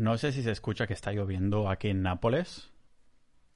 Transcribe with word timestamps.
No 0.00 0.16
sé 0.16 0.32
si 0.32 0.42
se 0.42 0.50
escucha 0.50 0.86
que 0.86 0.94
está 0.94 1.12
lloviendo 1.12 1.68
aquí 1.68 1.88
en 1.88 2.00
Nápoles. 2.00 2.72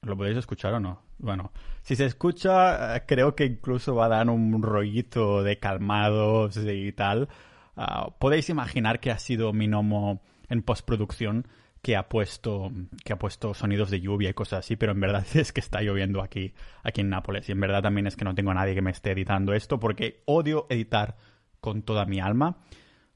¿Lo 0.03 0.15
podéis 0.15 0.37
escuchar 0.37 0.75
o 0.75 0.81
no? 0.81 1.01
Bueno, 1.17 1.53
si 1.81 1.97
se 1.97 2.05
escucha, 2.05 2.97
eh, 2.97 3.05
creo 3.07 3.35
que 3.35 3.47
incluso 3.47 3.95
va 3.95 4.05
a 4.05 4.09
dar 4.11 4.29
un 4.29 4.63
rollito 4.63 5.43
de 5.43 5.59
calmados 5.59 6.59
y 6.59 6.93
tal. 6.93 7.31
Ah, 7.77 8.11
podéis 8.19 8.51
imaginar 8.51 9.01
que 9.01 9.11
ha 9.11 9.19
sido 9.19 9.55
mi 9.55 9.69
nomo 9.69 10.21
en 10.51 10.63
postproducción 10.63 11.49
que 11.81 11.97
ha 11.97 12.11
puesto 12.11 12.71
que 13.07 13.15
ha 13.15 13.19
puesto 13.19 13.55
sonidos 13.55 13.89
de 13.89 14.03
lluvia 14.03 14.29
y 14.29 14.35
cosas 14.35 14.59
así, 14.59 14.77
pero 14.77 14.93
en 14.93 15.01
verdad 15.01 15.25
es 15.35 15.51
que 15.51 15.61
está 15.61 15.81
lloviendo 15.81 16.21
aquí 16.21 16.53
aquí 16.83 17.01
en 17.01 17.09
Nápoles 17.09 17.49
y 17.49 17.53
en 17.53 17.61
verdad 17.61 17.83
también 17.83 18.07
es 18.07 18.17
que 18.17 18.27
no 18.27 18.35
tengo 18.35 18.51
a 18.51 18.55
nadie 18.55 18.75
que 18.75 18.83
me 18.83 18.91
esté 18.91 19.13
editando 19.13 19.55
esto 19.55 19.81
porque 19.81 20.23
odio 20.27 20.67
editar 20.69 21.17
con 21.63 21.81
toda 21.81 22.05
mi 22.05 22.21
alma. 22.21 22.59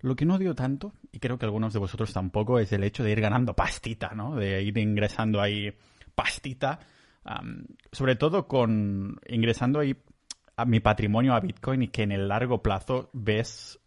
Lo 0.00 0.14
que 0.14 0.24
no 0.24 0.36
odio 0.36 0.54
tanto, 0.54 0.92
y 1.10 1.18
creo 1.18 1.38
que 1.38 1.44
algunos 1.44 1.72
de 1.72 1.80
vosotros 1.80 2.12
tampoco, 2.12 2.58
es 2.58 2.72
el 2.72 2.84
hecho 2.84 3.02
de 3.02 3.10
ir 3.10 3.20
ganando 3.20 3.54
pastita, 3.54 4.10
¿no? 4.14 4.36
De 4.36 4.62
ir 4.62 4.78
ingresando 4.78 5.40
ahí 5.40 5.72
pastita, 6.14 6.78
sobre 7.92 8.16
todo 8.16 8.46
con 8.46 9.20
ingresando 9.26 9.80
ahí 9.80 9.96
a 10.56 10.64
mi 10.64 10.80
patrimonio 10.80 11.34
a 11.34 11.40
Bitcoin 11.40 11.82
y 11.82 11.88
que 11.88 12.02
en 12.02 12.12
el 12.12 12.28
largo 12.28 12.62
plazo 12.62 13.10
ves 13.12 13.78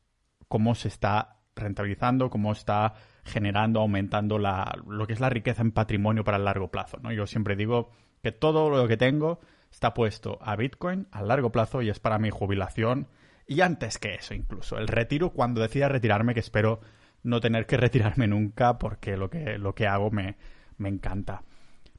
cómo 0.47 0.75
se 0.75 0.87
está 0.87 1.39
rentabilizando, 1.55 2.29
cómo 2.29 2.51
está 2.51 2.93
generando, 3.23 3.81
aumentando 3.81 4.37
la, 4.37 4.73
lo 4.87 5.05
que 5.05 5.13
es 5.13 5.19
la 5.19 5.29
riqueza 5.29 5.61
en 5.61 5.71
patrimonio 5.71 6.23
para 6.23 6.37
el 6.37 6.45
largo 6.45 6.69
plazo. 6.69 6.97
¿no? 7.01 7.11
Yo 7.11 7.27
siempre 7.27 7.55
digo 7.55 7.91
que 8.23 8.31
todo 8.31 8.69
lo 8.69 8.87
que 8.87 8.97
tengo 8.97 9.39
está 9.71 9.93
puesto 9.93 10.37
a 10.41 10.55
Bitcoin 10.55 11.07
a 11.11 11.21
largo 11.21 11.51
plazo 11.51 11.81
y 11.81 11.89
es 11.89 11.99
para 11.99 12.19
mi 12.19 12.29
jubilación 12.29 13.07
y 13.51 13.59
antes 13.59 13.97
que 13.97 14.15
eso 14.15 14.33
incluso. 14.33 14.77
El 14.77 14.87
retiro 14.87 15.31
cuando 15.31 15.59
decida 15.59 15.89
retirarme, 15.89 16.33
que 16.33 16.39
espero 16.39 16.79
no 17.23 17.41
tener 17.41 17.65
que 17.65 17.75
retirarme 17.85 18.25
nunca 18.25 18.77
porque 18.77 19.17
lo 19.17 19.29
que, 19.29 19.57
lo 19.57 19.75
que 19.75 19.87
hago 19.87 20.09
me, 20.09 20.37
me 20.77 20.87
encanta. 20.87 21.43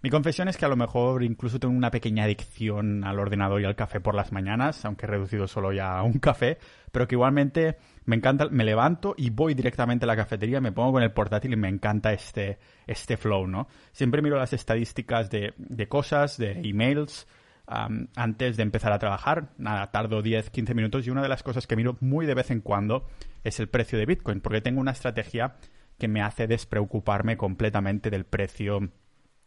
Mi 0.00 0.08
confesión 0.08 0.48
es 0.48 0.56
que 0.56 0.64
a 0.64 0.68
lo 0.68 0.76
mejor 0.76 1.22
incluso 1.22 1.60
tengo 1.60 1.74
una 1.74 1.90
pequeña 1.90 2.24
adicción 2.24 3.04
al 3.04 3.18
ordenador 3.20 3.60
y 3.60 3.66
al 3.66 3.76
café 3.76 4.00
por 4.00 4.14
las 4.14 4.32
mañanas, 4.32 4.82
aunque 4.86 5.04
he 5.04 5.10
reducido 5.10 5.46
solo 5.46 5.74
ya 5.74 5.98
a 5.98 6.02
un 6.02 6.14
café, 6.20 6.56
pero 6.90 7.06
que 7.06 7.16
igualmente 7.16 7.76
me 8.06 8.16
encanta, 8.16 8.48
me 8.48 8.64
levanto 8.64 9.14
y 9.18 9.28
voy 9.28 9.52
directamente 9.52 10.06
a 10.06 10.08
la 10.08 10.16
cafetería, 10.16 10.60
me 10.62 10.72
pongo 10.72 10.92
con 10.92 11.02
el 11.02 11.12
portátil 11.12 11.52
y 11.52 11.56
me 11.56 11.68
encanta 11.68 12.14
este, 12.14 12.58
este 12.86 13.18
flow, 13.18 13.46
¿no? 13.46 13.68
Siempre 13.92 14.22
miro 14.22 14.38
las 14.38 14.54
estadísticas 14.54 15.28
de, 15.28 15.52
de 15.58 15.86
cosas, 15.86 16.38
de 16.38 16.52
emails, 16.66 17.28
antes 17.66 18.56
de 18.56 18.62
empezar 18.62 18.92
a 18.92 18.98
trabajar. 18.98 19.50
Nada, 19.56 19.90
tardo 19.90 20.22
10, 20.22 20.50
15 20.50 20.74
minutos 20.74 21.06
y 21.06 21.10
una 21.10 21.22
de 21.22 21.28
las 21.28 21.42
cosas 21.42 21.66
que 21.66 21.76
miro 21.76 21.96
muy 22.00 22.26
de 22.26 22.34
vez 22.34 22.50
en 22.50 22.60
cuando 22.60 23.06
es 23.44 23.60
el 23.60 23.68
precio 23.68 23.98
de 23.98 24.06
Bitcoin, 24.06 24.40
porque 24.40 24.60
tengo 24.60 24.80
una 24.80 24.90
estrategia 24.92 25.56
que 25.98 26.08
me 26.08 26.22
hace 26.22 26.46
despreocuparme 26.46 27.36
completamente 27.36 28.10
del 28.10 28.24
precio 28.24 28.90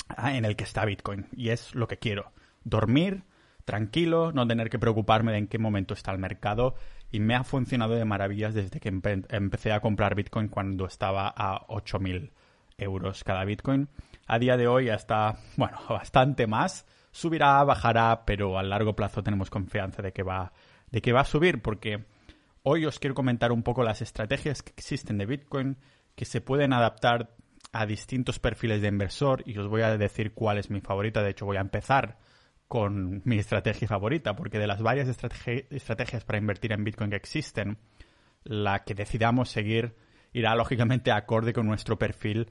ah, 0.09 0.35
en 0.35 0.45
el 0.45 0.55
que 0.55 0.63
está 0.63 0.85
Bitcoin. 0.85 1.27
Y 1.35 1.49
es 1.49 1.75
lo 1.75 1.87
que 1.87 1.97
quiero. 1.97 2.31
Dormir 2.63 3.23
tranquilo, 3.65 4.31
no 4.31 4.47
tener 4.47 4.69
que 4.69 4.79
preocuparme 4.79 5.31
de 5.31 5.39
en 5.39 5.47
qué 5.47 5.57
momento 5.57 5.93
está 5.93 6.11
el 6.11 6.19
mercado. 6.19 6.75
Y 7.11 7.19
me 7.19 7.35
ha 7.35 7.43
funcionado 7.43 7.95
de 7.95 8.05
maravillas 8.05 8.53
desde 8.53 8.79
que 8.79 8.89
empecé 8.89 9.71
a 9.71 9.79
comprar 9.79 10.15
Bitcoin 10.15 10.47
cuando 10.47 10.85
estaba 10.85 11.27
a 11.35 11.65
8.000 11.67 12.31
euros 12.77 13.23
cada 13.23 13.45
Bitcoin. 13.45 13.89
A 14.27 14.39
día 14.39 14.57
de 14.57 14.67
hoy 14.67 14.85
ya 14.85 14.95
está, 14.95 15.37
bueno, 15.55 15.77
bastante 15.89 16.47
más 16.47 16.85
subirá, 17.15 17.63
bajará, 17.63 18.25
pero 18.25 18.59
a 18.59 18.63
largo 18.63 18.93
plazo 18.93 19.23
tenemos 19.23 19.49
confianza 19.49 20.01
de 20.01 20.11
que 20.11 20.21
va, 20.21 20.51
de 20.91 21.01
que 21.01 21.13
va 21.13 21.21
a 21.21 21.25
subir, 21.25 21.61
porque 21.61 22.03
hoy 22.63 22.85
os 22.85 22.99
quiero 22.99 23.15
comentar 23.15 23.53
un 23.53 23.63
poco 23.63 23.83
las 23.83 24.01
estrategias 24.01 24.61
que 24.61 24.73
existen 24.75 25.17
de 25.17 25.25
Bitcoin 25.25 25.77
que 26.15 26.25
se 26.25 26.41
pueden 26.41 26.73
adaptar 26.73 27.33
a 27.71 27.85
distintos 27.85 28.39
perfiles 28.39 28.81
de 28.81 28.89
inversor 28.89 29.43
y 29.45 29.57
os 29.57 29.69
voy 29.69 29.83
a 29.83 29.97
decir 29.97 30.33
cuál 30.33 30.57
es 30.57 30.69
mi 30.69 30.81
favorita. 30.81 31.23
De 31.23 31.29
hecho, 31.29 31.45
voy 31.45 31.55
a 31.55 31.61
empezar 31.61 32.17
con 32.67 33.21
mi 33.23 33.37
estrategia 33.37 33.87
favorita, 33.87 34.35
porque 34.35 34.59
de 34.59 34.67
las 34.67 34.81
varias 34.81 35.07
estrategias 35.07 36.25
para 36.25 36.39
invertir 36.39 36.73
en 36.73 36.83
Bitcoin 36.83 37.11
que 37.11 37.15
existen, 37.15 37.77
la 38.43 38.83
que 38.83 38.93
decidamos 38.93 39.49
seguir 39.49 39.95
irá 40.33 40.53
lógicamente 40.55 41.13
acorde 41.13 41.53
con 41.53 41.65
nuestro 41.65 41.97
perfil 41.97 42.49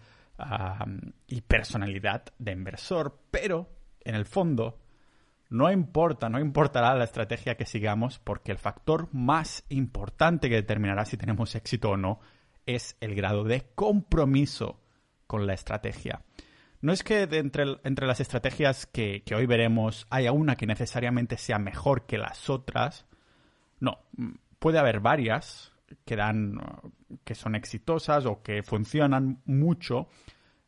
y 1.26 1.40
personalidad 1.42 2.24
de 2.38 2.52
inversor, 2.52 3.20
pero 3.30 3.68
en 4.04 4.14
el 4.14 4.26
fondo, 4.26 4.78
no 5.50 5.70
importa, 5.70 6.28
no 6.28 6.40
importará 6.40 6.94
la 6.94 7.04
estrategia 7.04 7.56
que 7.56 7.66
sigamos, 7.66 8.18
porque 8.18 8.52
el 8.52 8.58
factor 8.58 9.08
más 9.12 9.64
importante 9.68 10.48
que 10.48 10.56
determinará 10.56 11.04
si 11.04 11.16
tenemos 11.16 11.54
éxito 11.54 11.90
o 11.90 11.96
no 11.96 12.20
es 12.66 12.96
el 13.00 13.14
grado 13.14 13.44
de 13.44 13.66
compromiso 13.74 14.80
con 15.26 15.46
la 15.46 15.54
estrategia. 15.54 16.22
No 16.80 16.92
es 16.92 17.02
que 17.02 17.22
entre, 17.22 17.78
entre 17.84 18.06
las 18.06 18.20
estrategias 18.20 18.86
que, 18.86 19.22
que 19.24 19.34
hoy 19.34 19.46
veremos 19.46 20.06
haya 20.10 20.32
una 20.32 20.56
que 20.56 20.66
necesariamente 20.66 21.36
sea 21.38 21.58
mejor 21.58 22.04
que 22.06 22.18
las 22.18 22.50
otras. 22.50 23.06
No, 23.80 24.00
puede 24.58 24.78
haber 24.78 25.00
varias 25.00 25.72
que 26.04 26.16
dan 26.16 26.60
que 27.24 27.34
son 27.34 27.54
exitosas 27.54 28.26
o 28.26 28.42
que 28.42 28.62
funcionan 28.62 29.40
mucho. 29.44 30.08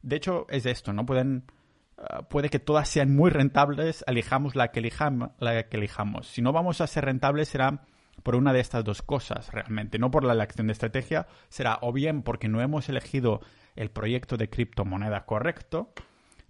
De 0.02 0.16
hecho, 0.16 0.46
es 0.48 0.64
esto, 0.66 0.92
¿no? 0.92 1.04
Pueden 1.04 1.44
Ah, 1.98 2.22
puede 2.28 2.50
que 2.50 2.58
todas 2.58 2.88
sean 2.88 3.14
muy 3.14 3.30
rentables, 3.30 4.04
elijamos 4.06 4.54
la 4.54 4.68
que, 4.68 4.80
elijamos. 4.80 6.26
Si 6.26 6.42
no 6.42 6.52
vamos 6.52 6.80
a 6.80 6.86
ser 6.86 7.06
rentables 7.06 7.48
será 7.48 7.82
por 8.22 8.34
una 8.34 8.52
de 8.52 8.60
estas 8.60 8.84
dos 8.84 9.02
cosas 9.02 9.50
realmente, 9.52 9.98
no 9.98 10.10
por 10.10 10.24
la 10.24 10.34
elección 10.34 10.66
de 10.66 10.74
estrategia, 10.74 11.26
será 11.48 11.78
o 11.80 11.92
bien 11.92 12.22
porque 12.22 12.48
no 12.48 12.60
hemos 12.60 12.88
elegido 12.88 13.40
el 13.76 13.90
proyecto 13.90 14.36
de 14.36 14.50
criptomoneda 14.50 15.24
correcto, 15.24 15.92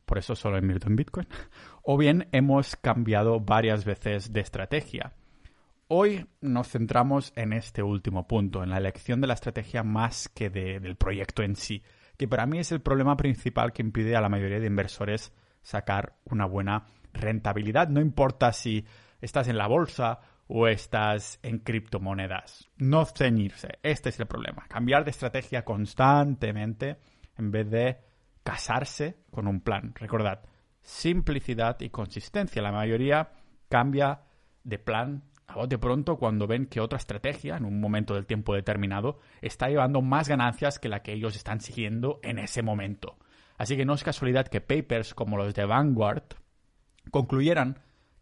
por 0.04 0.18
eso 0.18 0.34
solo 0.34 0.58
invierto 0.58 0.88
en 0.88 0.96
Bitcoin, 0.96 1.28
o 1.82 1.96
bien 1.96 2.28
hemos 2.32 2.74
cambiado 2.76 3.40
varias 3.40 3.84
veces 3.84 4.32
de 4.32 4.40
estrategia. 4.40 5.12
Hoy 5.88 6.26
nos 6.40 6.68
centramos 6.68 7.32
en 7.36 7.52
este 7.52 7.84
último 7.84 8.26
punto, 8.26 8.64
en 8.64 8.70
la 8.70 8.78
elección 8.78 9.20
de 9.20 9.28
la 9.28 9.34
estrategia 9.34 9.84
más 9.84 10.28
que 10.28 10.50
del 10.50 10.96
proyecto 10.96 11.44
en 11.44 11.54
sí 11.54 11.84
que 12.16 12.28
para 12.28 12.46
mí 12.46 12.58
es 12.58 12.72
el 12.72 12.80
problema 12.80 13.16
principal 13.16 13.72
que 13.72 13.82
impide 13.82 14.16
a 14.16 14.20
la 14.20 14.28
mayoría 14.28 14.60
de 14.60 14.66
inversores 14.66 15.32
sacar 15.62 16.16
una 16.24 16.46
buena 16.46 16.86
rentabilidad. 17.12 17.88
No 17.88 18.00
importa 18.00 18.52
si 18.52 18.86
estás 19.20 19.48
en 19.48 19.58
la 19.58 19.66
bolsa 19.66 20.20
o 20.48 20.68
estás 20.68 21.40
en 21.42 21.58
criptomonedas. 21.58 22.70
No 22.76 23.04
ceñirse. 23.04 23.78
Este 23.82 24.10
es 24.10 24.20
el 24.20 24.26
problema. 24.26 24.66
Cambiar 24.68 25.04
de 25.04 25.10
estrategia 25.10 25.64
constantemente 25.64 26.98
en 27.36 27.50
vez 27.50 27.70
de 27.70 27.98
casarse 28.44 29.24
con 29.30 29.48
un 29.48 29.60
plan. 29.60 29.92
Recordad, 29.94 30.44
simplicidad 30.82 31.80
y 31.80 31.90
consistencia. 31.90 32.62
La 32.62 32.72
mayoría 32.72 33.32
cambia 33.68 34.20
de 34.62 34.78
plan 34.78 35.24
a 35.46 35.66
de 35.66 35.78
pronto 35.78 36.16
cuando 36.16 36.46
ven 36.46 36.66
que 36.66 36.80
otra 36.80 36.98
estrategia, 36.98 37.56
en 37.56 37.64
un 37.64 37.80
momento 37.80 38.14
del 38.14 38.26
tiempo 38.26 38.54
determinado, 38.54 39.18
está 39.40 39.68
llevando 39.68 40.02
más 40.02 40.28
ganancias 40.28 40.78
que 40.78 40.88
la 40.88 41.02
que 41.02 41.12
ellos 41.12 41.36
están 41.36 41.60
siguiendo 41.60 42.20
en 42.22 42.38
ese 42.38 42.62
momento. 42.62 43.16
Así 43.58 43.76
que 43.76 43.84
no 43.84 43.94
es 43.94 44.04
casualidad 44.04 44.48
que 44.48 44.60
papers 44.60 45.14
como 45.14 45.36
los 45.36 45.54
de 45.54 45.64
Vanguard 45.64 46.24
concluyeran 47.10 47.78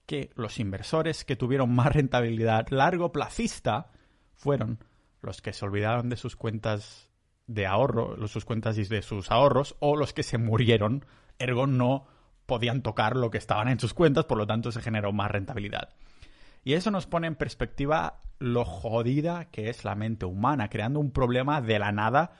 que 0.06 0.30
los 0.36 0.60
inversores 0.60 1.24
que 1.24 1.36
tuvieron 1.36 1.74
más 1.74 1.92
rentabilidad 1.92 2.68
largo 2.68 3.10
plazista 3.10 3.90
fueron 4.34 4.78
los 5.22 5.40
que 5.40 5.52
se 5.52 5.64
olvidaron 5.64 6.10
de 6.10 6.16
sus 6.16 6.36
cuentas 6.36 7.10
de 7.46 7.66
ahorro, 7.66 8.16
sus 8.28 8.44
cuentas 8.44 8.76
de 8.76 9.02
sus 9.02 9.30
ahorros, 9.30 9.76
o 9.80 9.96
los 9.96 10.12
que 10.12 10.22
se 10.22 10.38
murieron, 10.38 11.04
ergo 11.38 11.66
no 11.66 12.06
podían 12.46 12.82
tocar 12.82 13.16
lo 13.16 13.30
que 13.30 13.38
estaban 13.38 13.68
en 13.68 13.80
sus 13.80 13.94
cuentas, 13.94 14.26
por 14.26 14.38
lo 14.38 14.46
tanto 14.46 14.70
se 14.72 14.82
generó 14.82 15.12
más 15.12 15.30
rentabilidad. 15.30 15.94
Y 16.64 16.72
eso 16.72 16.90
nos 16.90 17.06
pone 17.06 17.26
en 17.26 17.36
perspectiva 17.36 18.20
lo 18.38 18.64
jodida 18.64 19.46
que 19.50 19.68
es 19.68 19.84
la 19.84 19.94
mente 19.94 20.26
humana, 20.26 20.68
creando 20.68 20.98
un 20.98 21.12
problema 21.12 21.60
de 21.60 21.78
la 21.78 21.92
nada 21.92 22.32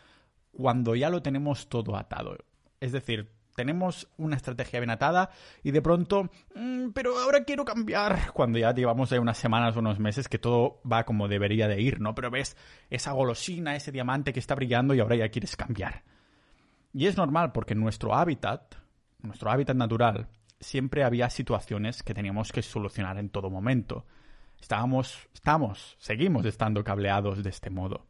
cuando 0.53 0.95
ya 0.95 1.11
lo 1.11 1.23
tenemos 1.23 1.69
todo 1.69 1.97
atado. 1.97 2.37
Es 2.81 2.93
decir, 2.93 3.31
tenemos 3.55 4.09
una 4.17 4.37
estrategia 4.37 4.81
bien 4.81 4.91
atada 4.91 5.31
y 5.62 5.71
de 5.71 5.82
pronto, 5.82 6.31
mm, 6.55 6.91
pero 6.91 7.19
ahora 7.19 7.44
quiero 7.44 7.65
cambiar. 7.65 8.32
Cuando 8.32 8.59
ya 8.59 8.75
llevamos 8.75 9.12
ahí 9.12 9.19
unas 9.19 9.38
semanas 9.38 9.76
o 9.76 9.81
unos 9.81 9.99
meses 9.99 10.29
que 10.29 10.38
todo 10.38 10.81
va 10.91 11.05
como 11.05 11.29
debería 11.29 11.69
de 11.69 11.81
ir, 11.81 12.00
¿no? 12.00 12.15
Pero 12.15 12.31
ves 12.31 12.56
esa 12.91 13.12
golosina, 13.12 13.76
ese 13.76 13.93
diamante 13.93 14.32
que 14.32 14.41
está 14.41 14.55
brillando 14.55 14.94
y 14.94 15.00
ahora 15.00 15.17
ya 15.17 15.29
quieres 15.29 15.56
cambiar. 15.56 16.03
Y 16.93 17.06
es 17.06 17.17
normal 17.17 17.53
porque 17.53 17.75
nuestro 17.75 18.15
hábitat, 18.15 18.75
nuestro 19.21 19.50
hábitat 19.50 19.76
natural, 19.76 20.29
siempre 20.61 21.05
había 21.05 21.31
situaciones 21.31 22.03
que 22.03 22.15
teníamos 22.15 22.53
que 22.53 22.62
solucionar 22.62 23.19
en 23.19 23.31
todo 23.31 23.51
momento. 23.51 24.06
Estábamos, 24.61 25.29
estamos, 25.35 25.97
seguimos 25.99 26.47
estando 26.47 26.83
cableados 26.85 27.43
de 27.43 27.51
este 27.51 27.71
modo. 27.71 28.06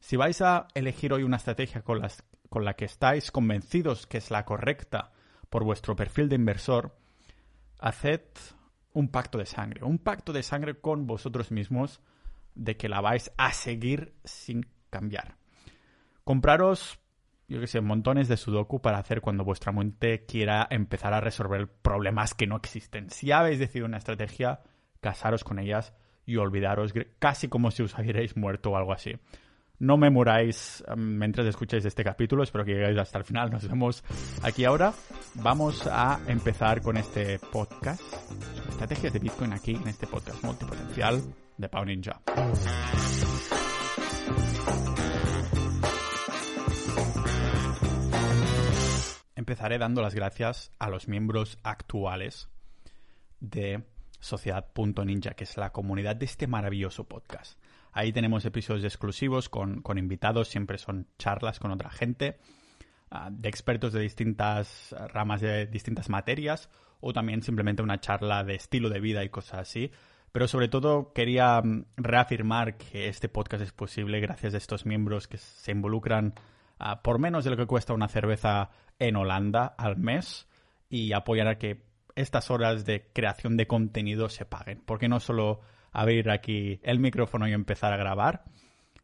Si 0.00 0.16
vais 0.16 0.40
a 0.42 0.68
elegir 0.74 1.12
hoy 1.12 1.24
una 1.24 1.38
estrategia 1.38 1.82
con, 1.82 2.00
con 2.48 2.64
la 2.64 2.74
que 2.74 2.84
estáis 2.84 3.30
convencidos 3.30 4.06
que 4.06 4.18
es 4.18 4.30
la 4.30 4.44
correcta 4.44 5.12
por 5.50 5.64
vuestro 5.64 5.96
perfil 5.96 6.28
de 6.28 6.36
inversor, 6.36 6.96
haced 7.80 8.22
un 8.92 9.08
pacto 9.08 9.38
de 9.38 9.46
sangre, 9.46 9.84
un 9.84 9.98
pacto 9.98 10.32
de 10.32 10.42
sangre 10.42 10.80
con 10.80 11.06
vosotros 11.06 11.50
mismos 11.50 12.00
de 12.54 12.76
que 12.76 12.88
la 12.88 13.00
vais 13.00 13.32
a 13.36 13.52
seguir 13.52 14.14
sin 14.24 14.66
cambiar. 14.90 15.36
Compraros 16.24 16.98
yo 17.48 17.60
qué 17.60 17.66
sé, 17.66 17.80
montones 17.80 18.28
de 18.28 18.36
sudoku 18.36 18.80
para 18.80 18.98
hacer 18.98 19.22
cuando 19.22 19.44
vuestra 19.44 19.72
mente 19.72 20.26
quiera 20.26 20.66
empezar 20.70 21.14
a 21.14 21.20
resolver 21.20 21.66
problemas 21.66 22.34
que 22.34 22.46
no 22.46 22.56
existen. 22.56 23.10
Si 23.10 23.32
habéis 23.32 23.58
decidido 23.58 23.86
una 23.86 23.96
estrategia, 23.96 24.60
casaros 25.00 25.44
con 25.44 25.58
ellas 25.58 25.94
y 26.26 26.36
olvidaros, 26.36 26.92
casi 27.18 27.48
como 27.48 27.70
si 27.70 27.82
os 27.82 27.98
hubierais 27.98 28.36
muerto 28.36 28.72
o 28.72 28.76
algo 28.76 28.92
así. 28.92 29.14
No 29.78 29.96
me 29.96 30.10
muráis 30.10 30.84
um, 30.88 31.18
mientras 31.18 31.46
escucháis 31.46 31.84
este 31.84 32.02
capítulo, 32.02 32.42
espero 32.42 32.64
que 32.64 32.72
lleguéis 32.72 32.98
hasta 32.98 33.18
el 33.18 33.24
final. 33.24 33.50
Nos 33.50 33.66
vemos 33.66 34.04
aquí 34.42 34.64
ahora. 34.64 34.92
Vamos 35.34 35.86
a 35.86 36.20
empezar 36.26 36.82
con 36.82 36.96
este 36.96 37.38
podcast 37.38 38.02
estrategias 38.68 39.12
de 39.12 39.18
Bitcoin 39.20 39.52
aquí 39.52 39.76
en 39.76 39.88
este 39.88 40.06
podcast 40.06 40.42
multipotencial 40.42 41.22
de 41.56 41.68
Pau 41.68 41.84
Ninja. 41.84 42.20
Empezaré 49.48 49.78
dando 49.78 50.02
las 50.02 50.14
gracias 50.14 50.72
a 50.78 50.90
los 50.90 51.08
miembros 51.08 51.56
actuales 51.62 52.50
de 53.40 53.82
Sociedad.ninja, 54.20 55.30
que 55.30 55.44
es 55.44 55.56
la 55.56 55.72
comunidad 55.72 56.16
de 56.16 56.26
este 56.26 56.46
maravilloso 56.46 57.04
podcast. 57.04 57.58
Ahí 57.92 58.12
tenemos 58.12 58.44
episodios 58.44 58.84
exclusivos 58.84 59.48
con, 59.48 59.82
invitados, 59.96 60.48
siempre 60.48 60.76
son 60.76 61.06
charlas 61.18 61.60
con 61.60 61.70
otra 61.70 61.88
gente, 61.88 62.36
ah, 63.10 63.30
de 63.32 63.48
expertos 63.48 63.94
de 63.94 64.02
distintas 64.02 64.94
ramas 65.14 65.40
de 65.40 65.64
distintas 65.64 66.10
materias, 66.10 66.68
o 67.00 67.14
también 67.14 67.40
simplemente 67.40 67.80
una 67.80 68.02
charla 68.02 68.44
de 68.44 68.54
estilo 68.54 68.90
de 68.90 69.00
vida 69.00 69.24
y 69.24 69.30
cosas 69.30 69.60
así. 69.60 69.92
Pero 70.30 70.46
sobre 70.46 70.68
todo 70.68 71.14
quería 71.14 71.62
mm, 71.62 71.86
reafirmar 71.96 72.76
que 72.76 73.08
este 73.08 73.30
podcast 73.30 73.62
es 73.62 73.72
posible 73.72 74.20
gracias 74.20 74.52
a 74.52 74.58
estos 74.58 74.84
miembros 74.84 75.26
que 75.26 75.38
se 75.38 75.72
involucran 75.72 76.34
por 77.02 77.18
menos 77.18 77.44
de 77.44 77.50
lo 77.50 77.56
que 77.56 77.66
cuesta 77.66 77.94
una 77.94 78.08
cerveza 78.08 78.70
en 78.98 79.16
Holanda 79.16 79.74
al 79.78 79.96
mes 79.96 80.48
y 80.88 81.12
apoyar 81.12 81.48
a 81.48 81.58
que 81.58 81.82
estas 82.14 82.50
horas 82.50 82.84
de 82.84 83.10
creación 83.12 83.56
de 83.56 83.66
contenido 83.66 84.28
se 84.28 84.44
paguen. 84.44 84.82
Porque 84.84 85.08
no 85.08 85.20
solo 85.20 85.60
abrir 85.92 86.30
aquí 86.30 86.80
el 86.82 86.98
micrófono 86.98 87.48
y 87.48 87.52
empezar 87.52 87.92
a 87.92 87.96
grabar. 87.96 88.44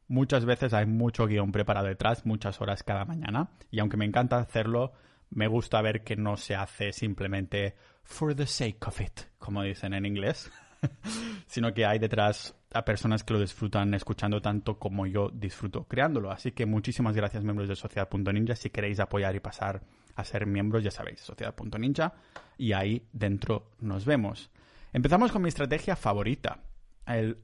Muchas 0.06 0.44
veces 0.44 0.75
hay 0.75 0.87
mucho 0.87 1.26
guion 1.26 1.53
preparado 1.53 1.87
detrás, 1.87 2.26
muchas 2.26 2.61
horas 2.61 2.82
cada 2.82 3.05
mañana. 3.05 3.50
Y 3.71 3.81
aunque 3.81 3.97
me 3.97 4.05
encanta 4.05 4.38
hacerlo, 4.38 4.93
me 5.31 5.49
gusta 5.49 5.81
ver 5.81 6.05
que 6.05 6.17
no 6.17 6.37
se 6.37 6.55
hace 6.55 6.93
simplemente 6.93 7.77
for 8.03 8.35
the 8.35 8.47
sake 8.47 8.87
of 8.87 9.00
it, 9.00 9.20
como 9.38 9.62
dicen 9.62 9.94
en 9.94 10.06
inglés, 10.06 10.50
sino 11.47 11.73
que 11.73 11.87
hay 11.87 11.99
detrás 11.99 12.55
a 12.75 12.85
personas 12.85 13.23
que 13.25 13.32
lo 13.32 13.41
disfrutan 13.41 13.94
escuchando 13.94 14.43
tanto 14.43 14.79
como 14.79 15.06
yo 15.06 15.31
disfruto 15.32 15.85
creándolo. 15.85 16.31
Así 16.31 16.53
que 16.53 16.67
muchísimas 16.67 17.15
gracias 17.15 17.44
miembros 17.44 17.69
de 17.69 17.76
Sociedad.ninja. 17.76 18.56
Si 18.56 18.71
queréis 18.71 19.00
apoyar 19.00 19.35
y 19.37 19.41
pasar 19.41 19.82
a 20.17 20.25
ser 20.25 20.47
miembros, 20.47 20.82
ya 20.82 20.91
sabéis, 20.91 21.21
Sociedad.ninja. 21.21 22.15
Y 22.59 22.73
ahí 22.73 23.06
dentro 23.12 23.71
nos 23.81 24.05
vemos. 24.05 24.50
Empezamos 24.93 25.32
con 25.32 25.43
mi 25.43 25.49
estrategia 25.49 25.97
favorita, 25.97 26.61
el 27.06 27.38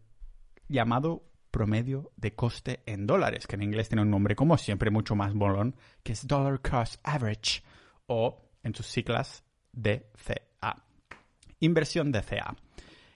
llamado 0.68 1.24
promedio 1.50 2.12
de 2.16 2.34
coste 2.34 2.82
en 2.86 3.06
dólares, 3.06 3.46
que 3.46 3.56
en 3.56 3.62
inglés 3.62 3.88
tiene 3.88 4.02
un 4.02 4.10
nombre 4.10 4.36
como 4.36 4.56
siempre 4.56 4.90
mucho 4.90 5.16
más 5.16 5.34
bolón, 5.34 5.74
que 6.02 6.12
es 6.12 6.26
Dollar 6.26 6.60
Cost 6.60 7.00
Average, 7.02 7.62
o 8.06 8.50
en 8.62 8.74
sus 8.74 8.86
siglas 8.86 9.44
DCA. 9.72 10.84
Inversión 11.60 12.12
DCA. 12.12 12.56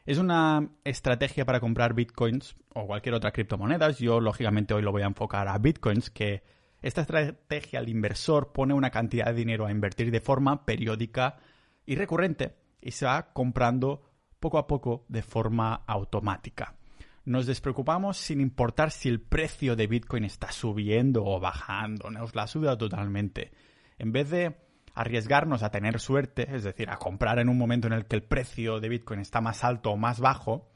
Es 0.07 0.19
una 0.19 0.69
estrategia 0.85 1.47
para 1.47 1.61
comprar 1.61 1.95
bitcoins 1.95 2.57
o 2.75 2.87
cualquier 2.87 3.15
otra 3.15 3.33
criptomoneda. 3.33 3.91
Yo, 3.91 4.21
lógicamente, 4.21 4.75
hoy 4.75 4.83
lo 4.83 4.93
voy 4.93 5.01
a 5.01 5.07
enfocar 5.07 5.49
a 5.49 5.57
bitcoins, 5.57 6.11
que 6.11 6.43
esta 6.83 7.01
estrategia, 7.01 7.81
el 7.81 7.89
inversor 7.89 8.53
pone 8.53 8.75
una 8.75 8.91
cantidad 8.91 9.27
de 9.27 9.33
dinero 9.33 9.65
a 9.65 9.71
invertir 9.71 10.11
de 10.11 10.21
forma 10.21 10.67
periódica 10.67 11.39
y 11.87 11.97
recurrente 11.97 12.55
y 12.83 12.91
se 12.91 13.07
va 13.07 13.33
comprando 13.33 14.03
poco 14.41 14.59
a 14.59 14.67
poco 14.67 15.07
de 15.09 15.23
forma 15.23 15.85
automática. 15.87 16.77
Nos 17.25 17.47
despreocupamos 17.47 18.19
sin 18.19 18.43
importar 18.43 18.91
si 18.91 19.09
el 19.09 19.23
precio 19.23 19.75
de 19.75 19.87
Bitcoin 19.87 20.25
está 20.25 20.53
subiendo 20.53 21.25
o 21.25 21.41
bajando, 21.41 22.11
nos 22.11 22.35
la 22.35 22.47
sube 22.47 22.77
totalmente. 22.77 23.53
En 23.97 24.13
vez 24.13 24.29
de 24.29 24.55
arriesgarnos 24.95 25.63
a 25.63 25.71
tener 25.71 26.01
suerte, 26.01 26.49
es 26.55 26.65
decir, 26.65 26.89
a 26.91 26.97
comprar 26.97 27.39
en 27.39 27.49
un 27.49 27.59
momento 27.59 27.87
en 27.87 27.93
el 27.93 28.07
que 28.07 28.17
el 28.17 28.23
precio 28.23 28.81
de 28.81 28.89
Bitcoin 28.89 29.21
está 29.21 29.41
más 29.41 29.65
alto 29.65 29.91
o 29.91 29.97
más 29.97 30.21
bajo, 30.21 30.71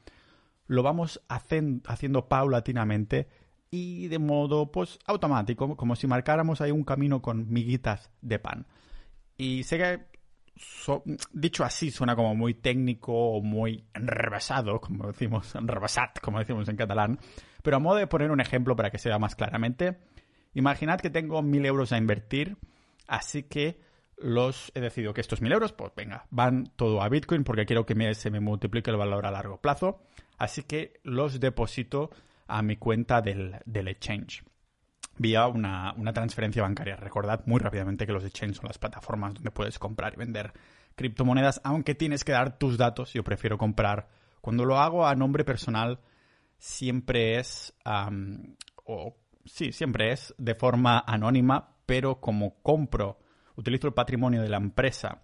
lo 0.67 0.83
vamos 0.83 1.21
haciendo 1.27 2.27
paulatinamente 2.27 3.27
y 3.71 4.07
de 4.07 4.19
modo 4.19 4.71
pues 4.71 4.99
automático, 5.05 5.75
como 5.75 5.95
si 5.95 6.07
marcáramos 6.07 6.61
ahí 6.61 6.71
un 6.71 6.83
camino 6.83 7.21
con 7.21 7.49
miguitas 7.49 8.11
de 8.21 8.39
pan. 8.39 8.67
Y 9.37 9.63
sé 9.63 9.77
que 9.77 10.09
dicho 11.31 11.63
así, 11.63 11.89
suena 11.91 12.15
como 12.15 12.35
muy 12.35 12.53
técnico 12.53 13.13
o 13.13 13.41
muy 13.41 13.85
enrevesado, 13.93 14.81
como 14.81 15.07
decimos, 15.07 15.55
enrevesat, 15.55 16.19
como 16.19 16.39
decimos 16.39 16.67
en 16.67 16.75
catalán. 16.75 17.19
Pero 17.63 17.77
a 17.77 17.79
modo 17.79 17.97
de 17.97 18.07
poner 18.07 18.31
un 18.31 18.41
ejemplo 18.41 18.75
para 18.75 18.89
que 18.89 18.97
se 18.97 19.09
vea 19.09 19.19
más 19.19 19.35
claramente, 19.35 19.97
imaginad 20.53 20.99
que 20.99 21.09
tengo 21.09 21.41
mil 21.41 21.65
euros 21.65 21.93
a 21.93 21.97
invertir, 21.97 22.57
así 23.07 23.43
que 23.43 23.79
los 24.21 24.71
he 24.75 24.81
decidido 24.81 25.13
que 25.13 25.21
estos 25.21 25.41
mil 25.41 25.51
euros, 25.51 25.73
pues 25.73 25.91
venga, 25.95 26.25
van 26.29 26.71
todo 26.75 27.01
a 27.01 27.09
Bitcoin 27.09 27.43
porque 27.43 27.65
quiero 27.65 27.85
que 27.85 28.13
se 28.13 28.31
me 28.31 28.39
multiplique 28.39 28.91
el 28.91 28.97
valor 28.97 29.25
a 29.25 29.31
largo 29.31 29.61
plazo. 29.61 30.01
Así 30.37 30.63
que 30.63 30.99
los 31.03 31.39
deposito 31.39 32.09
a 32.47 32.61
mi 32.61 32.77
cuenta 32.77 33.21
del, 33.21 33.57
del 33.65 33.87
exchange 33.87 34.43
vía 35.19 35.47
una, 35.47 35.93
transferencia 36.13 36.63
bancaria. 36.63 36.95
Recordad 36.95 37.43
muy 37.45 37.59
rápidamente 37.59 38.07
que 38.07 38.13
los 38.13 38.25
exchanges 38.25 38.57
son 38.57 38.67
las 38.67 38.79
plataformas 38.79 39.35
donde 39.35 39.51
puedes 39.51 39.77
comprar 39.77 40.13
y 40.13 40.17
vender 40.17 40.53
criptomonedas, 40.95 41.61
aunque 41.63 41.93
tienes 41.93 42.23
que 42.23 42.31
dar 42.31 42.57
tus 42.57 42.77
datos. 42.77 43.13
Yo 43.13 43.23
prefiero 43.23 43.57
comprar. 43.57 44.07
Cuando 44.41 44.65
lo 44.65 44.79
hago 44.79 45.05
a 45.05 45.15
nombre 45.15 45.43
personal, 45.43 45.99
siempre 46.57 47.37
es. 47.37 47.73
o 48.85 49.15
sí, 49.45 49.71
siempre 49.71 50.13
es 50.13 50.33
de 50.37 50.55
forma 50.55 51.03
anónima, 51.05 51.75
pero 51.85 52.19
como 52.19 52.61
compro, 52.61 53.19
utilizo 53.59 53.87
el 53.87 53.93
patrimonio 53.93 54.41
de 54.41 54.49
la 54.49 54.57
empresa 54.57 55.21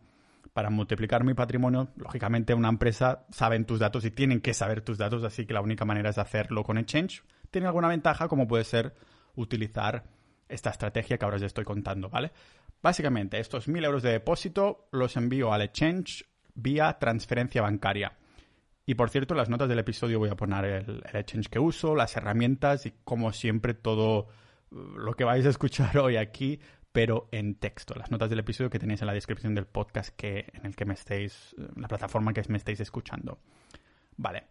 para 0.53 0.69
multiplicar 0.69 1.23
mi 1.23 1.33
patrimonio, 1.33 1.89
lógicamente 1.97 2.53
una 2.53 2.69
empresa 2.69 3.25
sabe 3.31 3.61
tus 3.63 3.79
datos 3.79 4.05
y 4.05 4.11
tienen 4.11 4.41
que 4.41 4.53
saber 4.53 4.81
tus 4.81 4.97
datos, 4.97 5.23
así 5.23 5.45
que 5.45 5.53
la 5.53 5.61
única 5.61 5.85
manera 5.85 6.09
es 6.09 6.17
hacerlo 6.17 6.63
con 6.63 6.77
Exchange. 6.77 7.23
Tiene 7.51 7.67
alguna 7.67 7.87
ventaja, 7.87 8.27
como 8.27 8.47
puede 8.47 8.63
ser 8.63 8.93
utilizar 9.35 10.03
esta 10.47 10.69
estrategia 10.69 11.17
que 11.17 11.25
ahora 11.25 11.37
os 11.37 11.43
estoy 11.43 11.65
contando, 11.65 12.09
¿vale? 12.09 12.31
Básicamente, 12.81 13.39
estos 13.39 13.67
1.000 13.67 13.85
euros 13.85 14.03
de 14.03 14.11
depósito 14.11 14.87
los 14.91 15.18
envío 15.18 15.51
al 15.51 15.63
exchange 15.63 16.25
vía 16.54 16.97
transferencia 16.99 17.61
bancaria. 17.61 18.13
Y 18.85 18.95
por 18.95 19.09
cierto, 19.09 19.33
en 19.33 19.39
las 19.39 19.49
notas 19.49 19.68
del 19.68 19.80
episodio 19.80 20.19
voy 20.19 20.30
a 20.30 20.35
poner 20.35 20.65
el, 20.65 21.04
exchange 21.13 21.49
que 21.49 21.59
uso, 21.59 21.95
las 21.95 22.15
herramientas 22.15 22.85
y 22.85 22.94
como 23.04 23.33
siempre 23.33 23.73
todo 23.73 24.27
uh, 24.71 24.75
lo 24.75 25.13
que 25.15 25.23
vais 25.23 25.45
a 25.45 25.49
escuchar 25.49 25.97
hoy 25.97 26.18
aquí, 26.18 26.59
pero 26.95 27.28
en 27.33 27.56
texto. 27.56 27.94
Las 27.94 28.09
notas 28.09 28.30
del 28.30 28.40
episodio 28.40 28.69
que 28.69 28.80
tenéis 28.80 29.02
en 29.02 29.07
la 29.07 29.14
descripción 29.14 29.54
del 29.54 29.66
podcast 29.66 30.16
que, 30.16 30.49
en 30.54 30.66
el 30.66 30.78
que 30.78 30.85
me 30.85 30.94
estéis, 30.94 31.54
la 31.75 31.90
plataforma 31.90 32.31
que 32.31 32.42
me 32.47 32.57
estéis 32.57 32.80
escuchando. 32.80 33.40
Vale. 34.16 34.45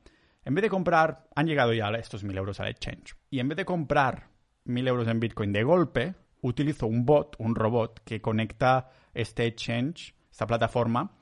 En 0.44 0.54
vez 0.54 0.60
de 0.60 0.68
comprar, 0.68 1.26
han 1.34 1.46
llegado 1.46 1.72
ya 1.72 1.88
estos 1.92 2.22
1.000 2.22 2.36
euros 2.36 2.60
al 2.60 2.68
exchange. 2.68 3.16
Y 3.30 3.40
en 3.40 3.48
vez 3.48 3.56
de 3.56 3.64
comprar 3.64 4.28
mil 4.64 4.86
euros 4.86 5.08
en 5.08 5.20
Bitcoin 5.20 5.54
de 5.54 5.62
golpe, 5.62 6.16
utilizo 6.42 6.86
un 6.86 7.06
bot, 7.06 7.34
un 7.38 7.54
robot, 7.54 8.02
que 8.04 8.20
conecta 8.20 8.90
este 9.14 9.46
exchange, 9.46 10.14
esta 10.30 10.46
plataforma, 10.46 11.12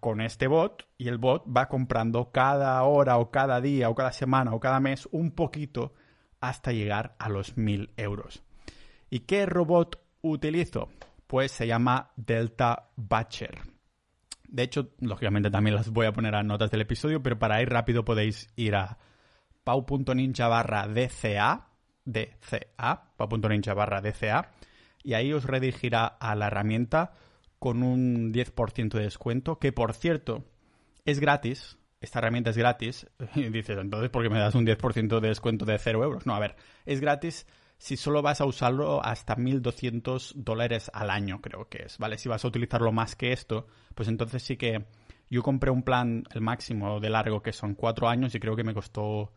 con 0.00 0.22
este 0.22 0.46
bot 0.46 0.88
y 0.96 1.08
el 1.08 1.18
bot 1.18 1.44
va 1.46 1.68
comprando 1.68 2.32
cada 2.32 2.82
hora 2.84 3.18
o 3.18 3.30
cada 3.30 3.60
día 3.60 3.90
o 3.90 3.94
cada 3.94 4.12
semana 4.12 4.54
o 4.54 4.60
cada 4.60 4.80
mes 4.80 5.06
un 5.12 5.32
poquito 5.32 5.92
hasta 6.40 6.72
llegar 6.72 7.16
a 7.18 7.28
los 7.28 7.58
mil 7.58 7.92
euros. 7.98 8.42
¿Y 9.10 9.20
qué 9.20 9.44
robot 9.44 10.01
utilizo? 10.22 10.88
Pues 11.26 11.52
se 11.52 11.66
llama 11.66 12.10
Delta 12.16 12.90
Batcher. 12.96 13.60
De 14.48 14.62
hecho, 14.62 14.90
lógicamente 15.00 15.50
también 15.50 15.76
las 15.76 15.90
voy 15.90 16.06
a 16.06 16.12
poner 16.12 16.34
a 16.34 16.42
notas 16.42 16.70
del 16.70 16.82
episodio, 16.82 17.22
pero 17.22 17.38
para 17.38 17.62
ir 17.62 17.70
rápido 17.70 18.04
podéis 18.04 18.48
ir 18.56 18.74
a 18.74 18.98
pau.ninja 19.64 20.48
barra 20.48 20.86
DCA 20.88 21.72
DCA, 22.04 23.12
barra 23.74 24.00
DCA, 24.00 24.50
y 25.02 25.14
ahí 25.14 25.32
os 25.32 25.44
redirigirá 25.44 26.06
a 26.06 26.34
la 26.34 26.46
herramienta 26.46 27.12
con 27.58 27.82
un 27.82 28.32
10% 28.32 28.90
de 28.90 29.02
descuento, 29.02 29.58
que 29.58 29.72
por 29.72 29.94
cierto 29.94 30.44
es 31.04 31.20
gratis. 31.20 31.78
Esta 32.00 32.18
herramienta 32.18 32.50
es 32.50 32.56
gratis. 32.56 33.06
Y 33.36 33.48
dices, 33.50 33.78
entonces, 33.78 34.10
¿por 34.10 34.22
qué 34.22 34.30
me 34.30 34.38
das 34.38 34.54
un 34.54 34.66
10% 34.66 35.20
de 35.20 35.28
descuento 35.28 35.64
de 35.64 35.78
0 35.78 36.02
euros? 36.02 36.26
No, 36.26 36.34
a 36.34 36.40
ver, 36.40 36.56
es 36.84 37.00
gratis 37.00 37.46
si 37.82 37.96
solo 37.96 38.22
vas 38.22 38.40
a 38.40 38.44
usarlo 38.44 39.04
hasta 39.04 39.34
1.200 39.34 40.34
dólares 40.36 40.88
al 40.94 41.10
año, 41.10 41.40
creo 41.40 41.68
que 41.68 41.82
es, 41.82 41.98
¿vale? 41.98 42.16
Si 42.16 42.28
vas 42.28 42.44
a 42.44 42.46
utilizarlo 42.46 42.92
más 42.92 43.16
que 43.16 43.32
esto, 43.32 43.66
pues 43.96 44.08
entonces 44.08 44.40
sí 44.44 44.56
que 44.56 44.86
yo 45.28 45.42
compré 45.42 45.72
un 45.72 45.82
plan, 45.82 46.22
el 46.32 46.42
máximo 46.42 47.00
de 47.00 47.10
largo, 47.10 47.42
que 47.42 47.52
son 47.52 47.74
4 47.74 48.08
años, 48.08 48.36
y 48.36 48.38
creo 48.38 48.54
que 48.54 48.62
me 48.62 48.72
costó 48.72 49.32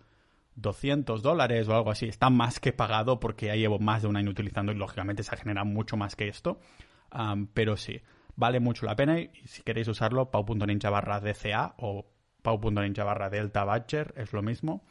200 0.57 1.23
dólares 1.23 1.67
o 1.69 1.75
algo 1.75 1.89
así. 1.89 2.05
Está 2.07 2.29
más 2.29 2.59
que 2.59 2.71
pagado 2.71 3.19
porque 3.19 3.47
ya 3.47 3.55
llevo 3.55 3.79
más 3.79 4.03
de 4.03 4.09
un 4.09 4.15
año 4.15 4.29
utilizando 4.29 4.71
y 4.71 4.75
lógicamente 4.75 5.23
se 5.23 5.35
genera 5.37 5.63
mucho 5.63 5.97
más 5.97 6.15
que 6.15 6.27
esto. 6.27 6.59
pero 7.55 7.77
sí, 7.77 7.99
vale 8.35 8.59
mucho 8.59 8.85
la 8.85 8.95
pena 8.95 9.19
y 9.21 9.31
si 9.45 9.63
queréis 9.63 9.87
usarlo, 9.87 10.29
pau.ninja 10.29 10.91
barra 10.91 11.19
DCA 11.19 11.73
o 11.77 12.05
pau.ninja 12.43 13.03
barra 13.03 13.31
Delta 13.31 13.63
Badger 13.63 14.13
es 14.17 14.33
lo 14.33 14.43
mismo 14.43 14.83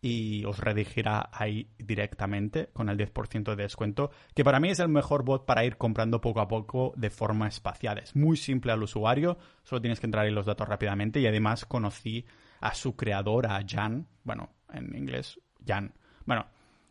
y 0.00 0.44
os 0.44 0.58
redirigirá 0.58 1.28
ahí 1.32 1.68
directamente 1.78 2.68
con 2.72 2.88
el 2.88 2.96
10% 2.96 3.54
de 3.54 3.62
descuento, 3.62 4.10
que 4.34 4.44
para 4.44 4.60
mí 4.60 4.70
es 4.70 4.78
el 4.78 4.88
mejor 4.88 5.24
bot 5.24 5.44
para 5.44 5.64
ir 5.64 5.76
comprando 5.76 6.20
poco 6.20 6.40
a 6.40 6.48
poco 6.48 6.92
de 6.96 7.10
forma 7.10 7.48
espacial. 7.48 7.98
Es 7.98 8.14
muy 8.14 8.36
simple 8.36 8.72
al 8.72 8.82
usuario, 8.82 9.38
solo 9.64 9.80
tienes 9.80 9.98
que 9.98 10.06
entrar 10.06 10.26
en 10.26 10.34
los 10.34 10.46
datos 10.46 10.68
rápidamente 10.68 11.20
y 11.20 11.26
además 11.26 11.64
conocí 11.64 12.24
a 12.60 12.74
su 12.74 12.96
creador, 12.96 13.46
a 13.46 13.60
Jan, 13.66 14.06
bueno, 14.22 14.50
en 14.72 14.94
inglés, 14.96 15.40
Jan. 15.66 15.92
Bueno, 16.24 16.46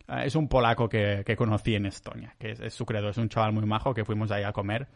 eh, 0.08 0.22
es 0.24 0.34
un 0.34 0.48
polaco 0.48 0.88
que, 0.88 1.24
conocí 1.36 1.74
en 1.74 1.86
Estonia, 1.86 2.34
que 2.38 2.56
es, 2.60 2.74
su 2.74 2.84
creador, 2.84 3.10
es 3.10 3.18
un 3.18 3.28
chaval 3.28 3.52
muy 3.52 3.64
majo 3.64 3.94
que 3.94 4.04
fuimos 4.04 4.30
ahí 4.30 4.42
a 4.42 4.52
comer, 4.52 4.88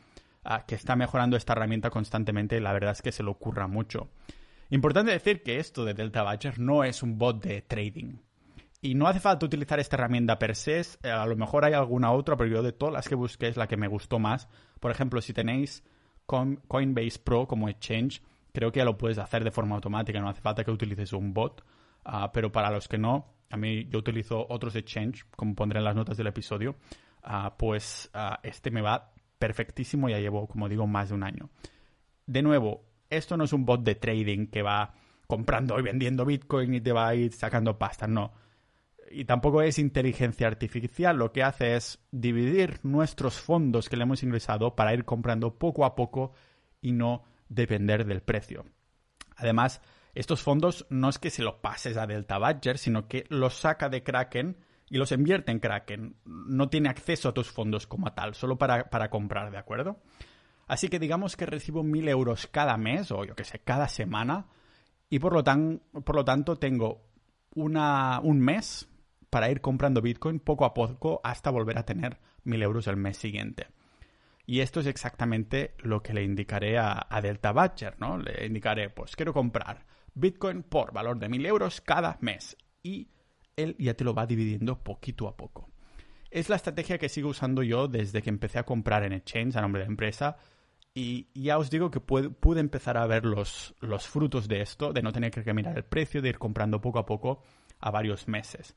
ah, 0.44 0.64
que 0.66 0.74
está 0.74 0.96
mejorando 0.96 1.36
esta 1.36 1.54
herramienta 1.54 1.88
constantemente 1.88 2.60
la 2.60 2.72
verdad 2.72 2.92
es 2.92 3.00
que 3.00 3.12
se 3.12 3.22
le 3.22 3.30
ocurra 3.30 3.66
mucho. 3.68 4.10
Importante 4.72 5.12
decir 5.12 5.42
que 5.42 5.58
esto 5.58 5.84
de 5.84 5.92
Delta 5.92 6.22
Badger 6.22 6.58
no 6.58 6.82
es 6.82 7.02
un 7.02 7.18
bot 7.18 7.44
de 7.44 7.60
trading. 7.60 8.16
Y 8.80 8.94
no 8.94 9.06
hace 9.06 9.20
falta 9.20 9.44
utilizar 9.44 9.78
esta 9.78 9.96
herramienta 9.96 10.38
per 10.38 10.56
se, 10.56 10.80
eh, 10.80 11.10
a 11.10 11.26
lo 11.26 11.36
mejor 11.36 11.66
hay 11.66 11.74
alguna 11.74 12.10
otra, 12.10 12.38
pero 12.38 12.48
yo 12.48 12.62
de 12.62 12.72
todas 12.72 12.94
las 12.94 13.06
que 13.06 13.14
busqué 13.14 13.48
es 13.48 13.58
la 13.58 13.66
que 13.66 13.76
me 13.76 13.86
gustó 13.86 14.18
más. 14.18 14.48
Por 14.80 14.90
ejemplo, 14.90 15.20
si 15.20 15.34
tenéis 15.34 15.84
Coinbase 16.24 17.18
Pro 17.22 17.46
como 17.46 17.68
exchange, 17.68 18.22
creo 18.54 18.72
que 18.72 18.78
ya 18.78 18.86
lo 18.86 18.96
puedes 18.96 19.18
hacer 19.18 19.44
de 19.44 19.50
forma 19.50 19.74
automática, 19.74 20.18
no 20.20 20.30
hace 20.30 20.40
falta 20.40 20.64
que 20.64 20.70
utilices 20.70 21.12
un 21.12 21.34
bot. 21.34 21.62
Ah, 22.02 22.32
pero 22.32 22.50
para 22.50 22.70
los 22.70 22.88
que 22.88 22.96
no, 22.96 23.26
a 23.50 23.58
mí 23.58 23.86
yo 23.90 23.98
utilizo 23.98 24.46
otros 24.48 24.74
exchange, 24.74 25.26
como 25.36 25.54
pondré 25.54 25.80
en 25.80 25.84
las 25.84 25.96
notas 25.96 26.16
del 26.16 26.28
episodio, 26.28 26.76
ah, 27.22 27.56
pues 27.58 28.08
ah, 28.14 28.40
este 28.42 28.70
me 28.70 28.80
va 28.80 29.12
perfectísimo, 29.38 30.08
ya 30.08 30.18
llevo, 30.18 30.48
como 30.48 30.66
digo, 30.70 30.86
más 30.86 31.10
de 31.10 31.14
un 31.14 31.24
año. 31.24 31.50
De 32.24 32.40
nuevo, 32.40 32.86
esto 33.16 33.36
no 33.36 33.44
es 33.44 33.52
un 33.52 33.64
bot 33.64 33.82
de 33.82 33.94
trading 33.94 34.46
que 34.46 34.62
va 34.62 34.94
comprando 35.26 35.78
y 35.78 35.82
vendiendo 35.82 36.24
Bitcoin 36.24 36.74
y 36.74 36.80
te 36.80 36.92
va 36.92 37.08
a 37.08 37.14
ir 37.14 37.32
sacando 37.32 37.78
pasta, 37.78 38.06
no. 38.06 38.32
Y 39.10 39.24
tampoco 39.24 39.62
es 39.62 39.78
inteligencia 39.78 40.46
artificial, 40.46 41.16
lo 41.16 41.32
que 41.32 41.42
hace 41.42 41.76
es 41.76 41.98
dividir 42.10 42.80
nuestros 42.82 43.40
fondos 43.40 43.88
que 43.88 43.96
le 43.96 44.04
hemos 44.04 44.22
ingresado 44.22 44.74
para 44.74 44.94
ir 44.94 45.04
comprando 45.04 45.58
poco 45.58 45.84
a 45.84 45.94
poco 45.94 46.32
y 46.80 46.92
no 46.92 47.24
depender 47.48 48.06
del 48.06 48.22
precio. 48.22 48.64
Además, 49.36 49.82
estos 50.14 50.42
fondos 50.42 50.86
no 50.90 51.08
es 51.08 51.18
que 51.18 51.30
se 51.30 51.42
los 51.42 51.54
pases 51.56 51.96
a 51.96 52.06
Delta 52.06 52.38
Badger, 52.38 52.78
sino 52.78 53.08
que 53.08 53.24
los 53.28 53.54
saca 53.54 53.88
de 53.88 54.02
Kraken 54.02 54.56
y 54.88 54.98
los 54.98 55.12
invierte 55.12 55.52
en 55.52 55.58
Kraken. 55.58 56.16
No 56.24 56.68
tiene 56.68 56.90
acceso 56.90 57.30
a 57.30 57.34
tus 57.34 57.50
fondos 57.50 57.86
como 57.86 58.12
tal, 58.12 58.34
solo 58.34 58.58
para, 58.58 58.90
para 58.90 59.08
comprar, 59.08 59.50
¿de 59.50 59.58
acuerdo? 59.58 60.02
Así 60.66 60.88
que 60.88 60.98
digamos 60.98 61.36
que 61.36 61.46
recibo 61.46 61.82
mil 61.82 62.08
euros 62.08 62.46
cada 62.46 62.76
mes, 62.76 63.10
o 63.10 63.24
yo 63.24 63.34
que 63.34 63.44
sé, 63.44 63.58
cada 63.60 63.88
semana, 63.88 64.46
y 65.10 65.18
por 65.18 65.32
lo, 65.32 65.44
tan, 65.44 65.82
por 66.04 66.16
lo 66.16 66.24
tanto 66.24 66.56
tengo 66.56 67.02
una, 67.54 68.20
un 68.20 68.40
mes 68.40 68.88
para 69.28 69.50
ir 69.50 69.60
comprando 69.60 70.02
Bitcoin 70.02 70.40
poco 70.40 70.64
a 70.64 70.74
poco 70.74 71.20
hasta 71.24 71.50
volver 71.50 71.78
a 71.78 71.84
tener 71.84 72.18
mil 72.44 72.62
euros 72.62 72.86
el 72.86 72.96
mes 72.96 73.16
siguiente. 73.16 73.66
Y 74.44 74.60
esto 74.60 74.80
es 74.80 74.86
exactamente 74.86 75.74
lo 75.78 76.02
que 76.02 76.12
le 76.12 76.24
indicaré 76.24 76.78
a, 76.78 77.06
Delta 77.22 77.52
Badger, 77.52 77.98
¿no? 77.98 78.18
Le 78.18 78.44
indicaré, 78.46 78.90
pues 78.90 79.16
quiero 79.16 79.32
comprar 79.32 79.86
Bitcoin 80.14 80.62
por 80.62 80.92
valor 80.92 81.18
de 81.18 81.28
mil 81.28 81.46
euros 81.46 81.80
cada 81.80 82.18
mes. 82.20 82.56
Y 82.82 83.08
él 83.56 83.76
ya 83.78 83.94
te 83.94 84.04
lo 84.04 84.14
va 84.14 84.26
dividiendo 84.26 84.82
poquito 84.82 85.28
a 85.28 85.36
poco. 85.36 85.71
Es 86.32 86.48
la 86.48 86.56
estrategia 86.56 86.96
que 86.96 87.10
sigo 87.10 87.28
usando 87.28 87.62
yo 87.62 87.88
desde 87.88 88.22
que 88.22 88.30
empecé 88.30 88.58
a 88.58 88.64
comprar 88.64 89.04
en 89.04 89.12
Exchange 89.12 89.54
a 89.56 89.60
nombre 89.60 89.80
de 89.80 89.86
la 89.86 89.92
empresa. 89.92 90.38
Y 90.94 91.28
ya 91.34 91.58
os 91.58 91.68
digo 91.68 91.90
que 91.90 92.00
pude, 92.00 92.60
empezar 92.60 92.96
a 92.96 93.06
ver 93.06 93.26
los, 93.26 93.74
los 93.80 94.08
frutos 94.08 94.48
de 94.48 94.62
esto, 94.62 94.94
de 94.94 95.02
no 95.02 95.12
tener 95.12 95.30
que 95.30 95.52
mirar 95.52 95.76
el 95.76 95.84
precio, 95.84 96.22
de 96.22 96.30
ir 96.30 96.38
comprando 96.38 96.80
poco 96.80 96.98
a 96.98 97.04
poco 97.04 97.42
a 97.80 97.90
varios 97.90 98.28
meses. 98.28 98.74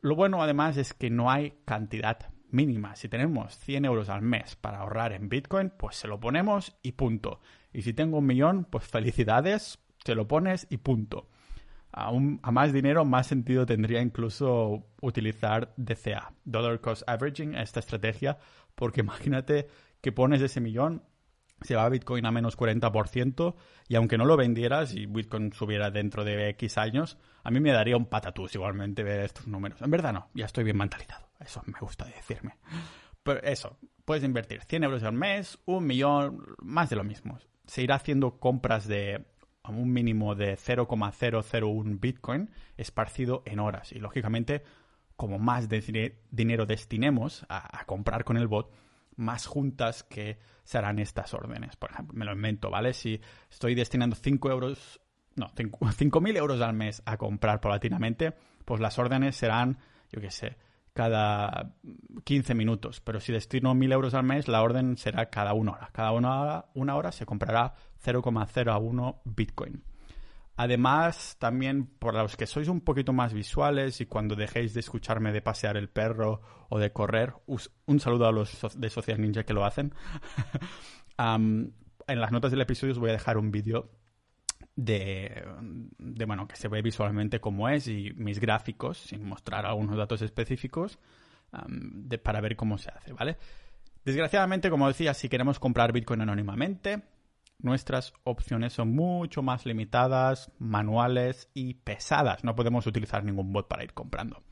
Lo 0.00 0.16
bueno 0.16 0.42
además 0.42 0.78
es 0.78 0.94
que 0.94 1.10
no 1.10 1.30
hay 1.30 1.52
cantidad 1.66 2.30
mínima. 2.48 2.96
Si 2.96 3.10
tenemos 3.10 3.58
100 3.58 3.84
euros 3.84 4.08
al 4.08 4.22
mes 4.22 4.56
para 4.56 4.78
ahorrar 4.78 5.12
en 5.12 5.28
Bitcoin, 5.28 5.70
pues 5.70 5.96
se 5.96 6.08
lo 6.08 6.18
ponemos 6.18 6.78
y 6.82 6.92
punto. 6.92 7.40
Y 7.74 7.82
si 7.82 7.92
tengo 7.92 8.18
un 8.18 8.26
millón, 8.26 8.64
pues 8.64 8.84
felicidades, 8.84 9.80
te 10.02 10.14
lo 10.14 10.26
pones 10.26 10.66
y 10.70 10.78
punto. 10.78 11.28
A, 11.92 12.12
más 12.12 12.72
dinero, 12.72 13.04
más 13.04 13.26
sentido 13.26 13.66
tendría 13.66 14.00
incluso 14.00 14.86
utilizar 15.00 15.72
DCA, 15.76 16.32
Dollar 16.44 16.80
Cost 16.80 17.02
Averaging, 17.08 17.54
esta 17.54 17.80
estrategia, 17.80 18.38
porque 18.74 19.00
imagínate 19.00 19.68
que 20.00 20.12
pones 20.12 20.40
ese 20.40 20.60
millón, 20.60 21.02
se 21.62 21.74
va 21.74 21.84
a 21.84 21.88
Bitcoin 21.88 22.24
a 22.24 22.30
menos 22.30 22.56
40% 22.56 23.54
y 23.88 23.96
aunque 23.96 24.16
no 24.16 24.24
lo 24.24 24.36
vendieras 24.36 24.94
y 24.94 25.06
Bitcoin 25.06 25.52
subiera 25.52 25.90
dentro 25.90 26.24
de 26.24 26.48
X 26.50 26.78
años, 26.78 27.18
a 27.42 27.50
mí 27.50 27.60
me 27.60 27.72
daría 27.72 27.96
un 27.96 28.06
patatús 28.06 28.54
igualmente 28.54 29.02
ver 29.02 29.20
estos 29.20 29.46
números. 29.46 29.82
En 29.82 29.90
verdad 29.90 30.12
no, 30.12 30.30
ya 30.34 30.46
estoy 30.46 30.64
bien 30.64 30.78
mentalizado, 30.78 31.28
eso 31.38 31.62
me 31.66 31.78
gusta 31.80 32.06
decirme. 32.06 32.56
Pero 33.22 33.42
eso, 33.42 33.78
puedes 34.04 34.24
invertir 34.24 34.62
100 34.62 34.84
euros 34.84 35.02
al 35.02 35.12
mes, 35.12 35.58
un 35.66 35.86
millón, 35.86 36.44
más 36.62 36.88
de 36.88 36.96
lo 36.96 37.04
mismo. 37.04 37.38
Se 37.66 37.82
irá 37.82 37.96
haciendo 37.96 38.38
compras 38.38 38.88
de 38.88 39.26
a 39.62 39.70
un 39.70 39.92
mínimo 39.92 40.34
de 40.34 40.56
0,001 40.56 41.98
Bitcoin 42.00 42.50
esparcido 42.76 43.42
en 43.46 43.60
horas. 43.60 43.92
Y 43.92 43.98
lógicamente, 43.98 44.62
como 45.16 45.38
más 45.38 45.68
dinero 46.30 46.66
destinemos 46.66 47.44
a, 47.48 47.84
comprar 47.84 48.24
con 48.24 48.36
el 48.36 48.48
bot, 48.48 48.72
más 49.16 49.46
juntas 49.46 50.02
que 50.02 50.38
serán 50.64 50.98
estas 50.98 51.34
órdenes. 51.34 51.76
Por 51.76 51.90
ejemplo, 51.90 52.16
me 52.16 52.24
lo 52.24 52.32
invento, 52.32 52.70
¿vale? 52.70 52.94
Si 52.94 53.20
estoy 53.50 53.74
destinando 53.74 54.16
5 54.16 54.50
euros, 54.50 55.00
no, 55.36 55.48
5.000 55.48 56.36
euros 56.38 56.60
al 56.60 56.72
mes 56.72 57.02
a 57.04 57.16
comprar 57.18 57.60
paulatinamente, 57.60 58.34
pues 58.64 58.80
las 58.80 58.98
órdenes 58.98 59.36
serán, 59.36 59.78
yo 60.10 60.20
qué 60.20 60.30
sé, 60.30 60.56
cada 60.94 61.74
15 62.24 62.54
minutos. 62.54 63.00
Pero 63.00 63.20
si 63.20 63.32
destino 63.32 63.74
1.000 63.74 63.92
euros 63.92 64.14
al 64.14 64.24
mes, 64.24 64.48
la 64.48 64.62
orden 64.62 64.96
será 64.96 65.28
cada 65.28 65.52
una 65.52 65.72
hora. 65.72 65.90
Cada 65.92 66.12
una 66.12 66.64
una 66.74 66.96
hora 66.96 67.12
se 67.12 67.26
comprará 67.26 67.74
0,01 68.04 69.20
Bitcoin. 69.24 69.82
Además, 70.56 71.36
también 71.38 71.86
por 71.86 72.14
los 72.14 72.36
que 72.36 72.46
sois 72.46 72.68
un 72.68 72.82
poquito 72.82 73.14
más 73.14 73.32
visuales 73.32 74.00
y 74.02 74.06
cuando 74.06 74.36
dejéis 74.36 74.74
de 74.74 74.80
escucharme 74.80 75.32
de 75.32 75.40
pasear 75.40 75.78
el 75.78 75.88
perro 75.88 76.42
o 76.68 76.78
de 76.78 76.92
correr, 76.92 77.32
un 77.46 78.00
saludo 78.00 78.26
a 78.26 78.32
los 78.32 78.58
de 78.76 78.90
Social 78.90 79.20
Ninja 79.20 79.44
que 79.44 79.54
lo 79.54 79.64
hacen. 79.64 79.94
en 81.18 82.20
las 82.20 82.32
notas 82.32 82.50
del 82.50 82.60
episodio 82.60 82.92
os 82.92 82.98
voy 82.98 83.08
a 83.08 83.14
dejar 83.14 83.38
un 83.38 83.50
vídeo 83.50 83.90
de, 84.76 85.44
bueno, 86.26 86.46
que 86.46 86.56
se 86.56 86.68
ve 86.68 86.82
visualmente 86.82 87.40
cómo 87.40 87.68
es 87.68 87.88
y 87.88 88.12
mis 88.16 88.38
gráficos, 88.38 88.98
sin 88.98 89.24
mostrar 89.24 89.66
algunos 89.66 89.96
datos 89.96 90.22
específicos, 90.22 90.98
para 92.22 92.40
ver 92.40 92.56
cómo 92.56 92.78
se 92.78 92.90
hace, 92.90 93.12
¿vale? 93.12 93.36
Desgraciadamente, 94.04 94.70
como 94.70 94.88
decía, 94.88 95.14
si 95.14 95.28
queremos 95.28 95.58
comprar 95.58 95.92
Bitcoin 95.92 96.20
anónimamente, 96.20 97.02
nuestras 97.62 98.12
opciones 98.24 98.72
son 98.72 98.94
mucho 98.94 99.42
más 99.42 99.66
limitadas, 99.66 100.50
manuales 100.58 101.50
y 101.54 101.74
pesadas. 101.74 102.44
No 102.44 102.54
podemos 102.54 102.86
utilizar 102.86 103.24
ningún 103.24 103.52
bot 103.52 103.68
para 103.68 103.84
ir 103.84 103.92
comprando. 103.92 104.42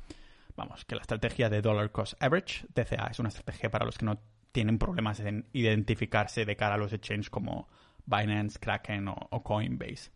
Vamos, 0.57 0.85
que 0.85 0.97
la 0.97 1.03
estrategia 1.03 1.49
de 1.49 1.63
Dollar 1.63 1.93
Cost 1.93 2.15
Average, 2.21 2.67
DCA, 2.75 3.07
es 3.11 3.19
una 3.19 3.29
estrategia 3.29 3.71
para 3.71 3.87
los 3.87 3.97
que 3.97 4.07
no 4.07 4.19
tienen 4.53 4.79
problemas 4.79 5.21
en 5.21 5.47
identificarse 5.53 6.45
de 6.45 6.57
cara 6.57 6.75
a 6.75 6.79
los 6.79 6.93
exchanges 6.93 7.31
como 7.31 7.69
Binance, 8.07 8.59
Kraken 8.59 9.09
o, 9.09 9.43
Coinbase. 9.43 10.11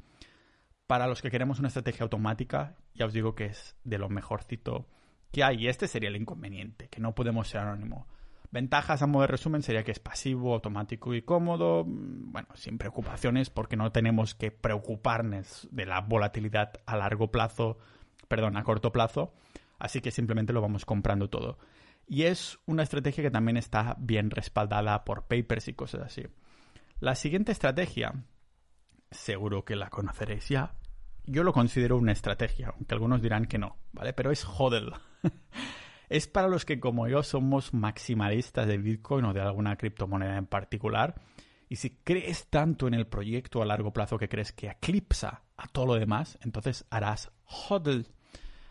Para 0.87 1.07
los 1.07 1.23
que 1.23 1.31
queremos 1.31 1.59
una 1.59 1.69
estrategia 1.69 2.03
automática, 2.03 2.77
ya 2.95 3.07
os 3.07 3.13
digo 3.13 3.35
que 3.35 3.47
es 3.47 3.77
de 3.85 3.99
lo 3.99 4.09
mejorcito 4.09 4.89
que 5.31 5.45
hay. 5.45 5.65
Y 5.65 5.69
este 5.69 5.87
sería 5.87 6.09
el 6.09 6.17
inconveniente, 6.17 6.89
que 6.89 7.01
no 7.01 7.15
podemos 7.15 7.49
ser 7.49 7.61
anónimo. 7.61 8.07
Ventajas 8.53 9.01
a 9.01 9.07
modo 9.07 9.23
de 9.23 9.29
resumen 9.29 9.63
sería 9.63 9.83
que 9.83 9.93
es 9.93 9.99
pasivo, 9.99 10.53
automático 10.53 11.15
y 11.15 11.23
cómodo, 11.23 11.85
mm, 11.87 12.33
bueno, 12.33 12.49
sin 12.55 12.77
preocupaciones 12.77 13.49
porque 13.49 13.79
no 13.79 13.91
tenemos 13.93 14.35
que 14.35 14.51
preocuparnos 14.51 15.67
de 15.71 15.87
la 15.87 16.03
volatilidad 16.03 16.75
a 16.85 16.97
largo 16.97 17.31
plazo, 17.31 17.79
perdón, 18.29 18.59
a 18.59 18.63
corto 18.63 18.93
plazo, 18.93 19.33
así 19.79 20.03
que 20.03 20.11
simplemente 20.11 20.53
lo 20.53 20.61
vamos 20.61 20.85
comprando 20.85 21.31
todo. 21.31 21.59
Y 22.07 22.25
es 22.25 22.59
una 22.67 22.83
estrategia 22.83 23.25
que 23.25 23.31
también 23.31 23.57
está 23.57 23.97
bien 23.99 24.31
respaldada 24.31 25.03
por 25.05 25.29
papers 25.29 25.69
y 25.69 25.73
cosas 25.73 26.03
así. 26.03 26.27
La 27.01 27.15
siguiente 27.15 27.53
estrategia, 27.53 28.13
seguro 29.11 29.65
que 29.65 29.77
la 29.77 29.89
conoceréis 29.89 30.51
ya, 30.51 30.75
yo 31.25 31.43
lo 31.43 31.55
considero 31.55 31.97
una 31.97 32.13
estrategia, 32.13 32.75
aunque 32.75 32.95
algunos 32.95 33.23
dirán 33.23 33.47
que 33.47 33.57
no, 33.57 33.79
¿vale? 33.93 34.13
Pero 34.13 34.31
es 34.31 34.45
HODL. 34.45 34.93
es 36.13 36.27
para 36.27 36.47
los 36.47 36.67
que 36.67 36.79
como 36.79 37.09
yo 37.09 37.23
somos 37.23 37.73
maximalistas 37.73 38.67
de 38.67 38.77
Bitcoin 38.77 39.25
o 39.25 39.33
de 39.33 39.41
alguna 39.41 39.77
criptomoneda 39.77 40.37
en 40.37 40.47
particular. 40.47 41.15
Y 41.71 41.77
si 41.77 41.97
crees 42.05 42.49
tanto 42.49 42.87
en 42.87 42.93
el 42.93 43.07
proyecto 43.07 43.63
a 43.63 43.65
largo 43.65 43.95
plazo 43.95 44.19
que 44.19 44.29
crees 44.29 44.53
que 44.53 44.69
eclipsa 44.69 45.43
a 45.57 45.69
todo 45.69 45.87
lo 45.87 45.95
demás, 45.95 46.39
entonces 46.43 46.85
harás 46.91 47.33
HODL. 47.47 48.07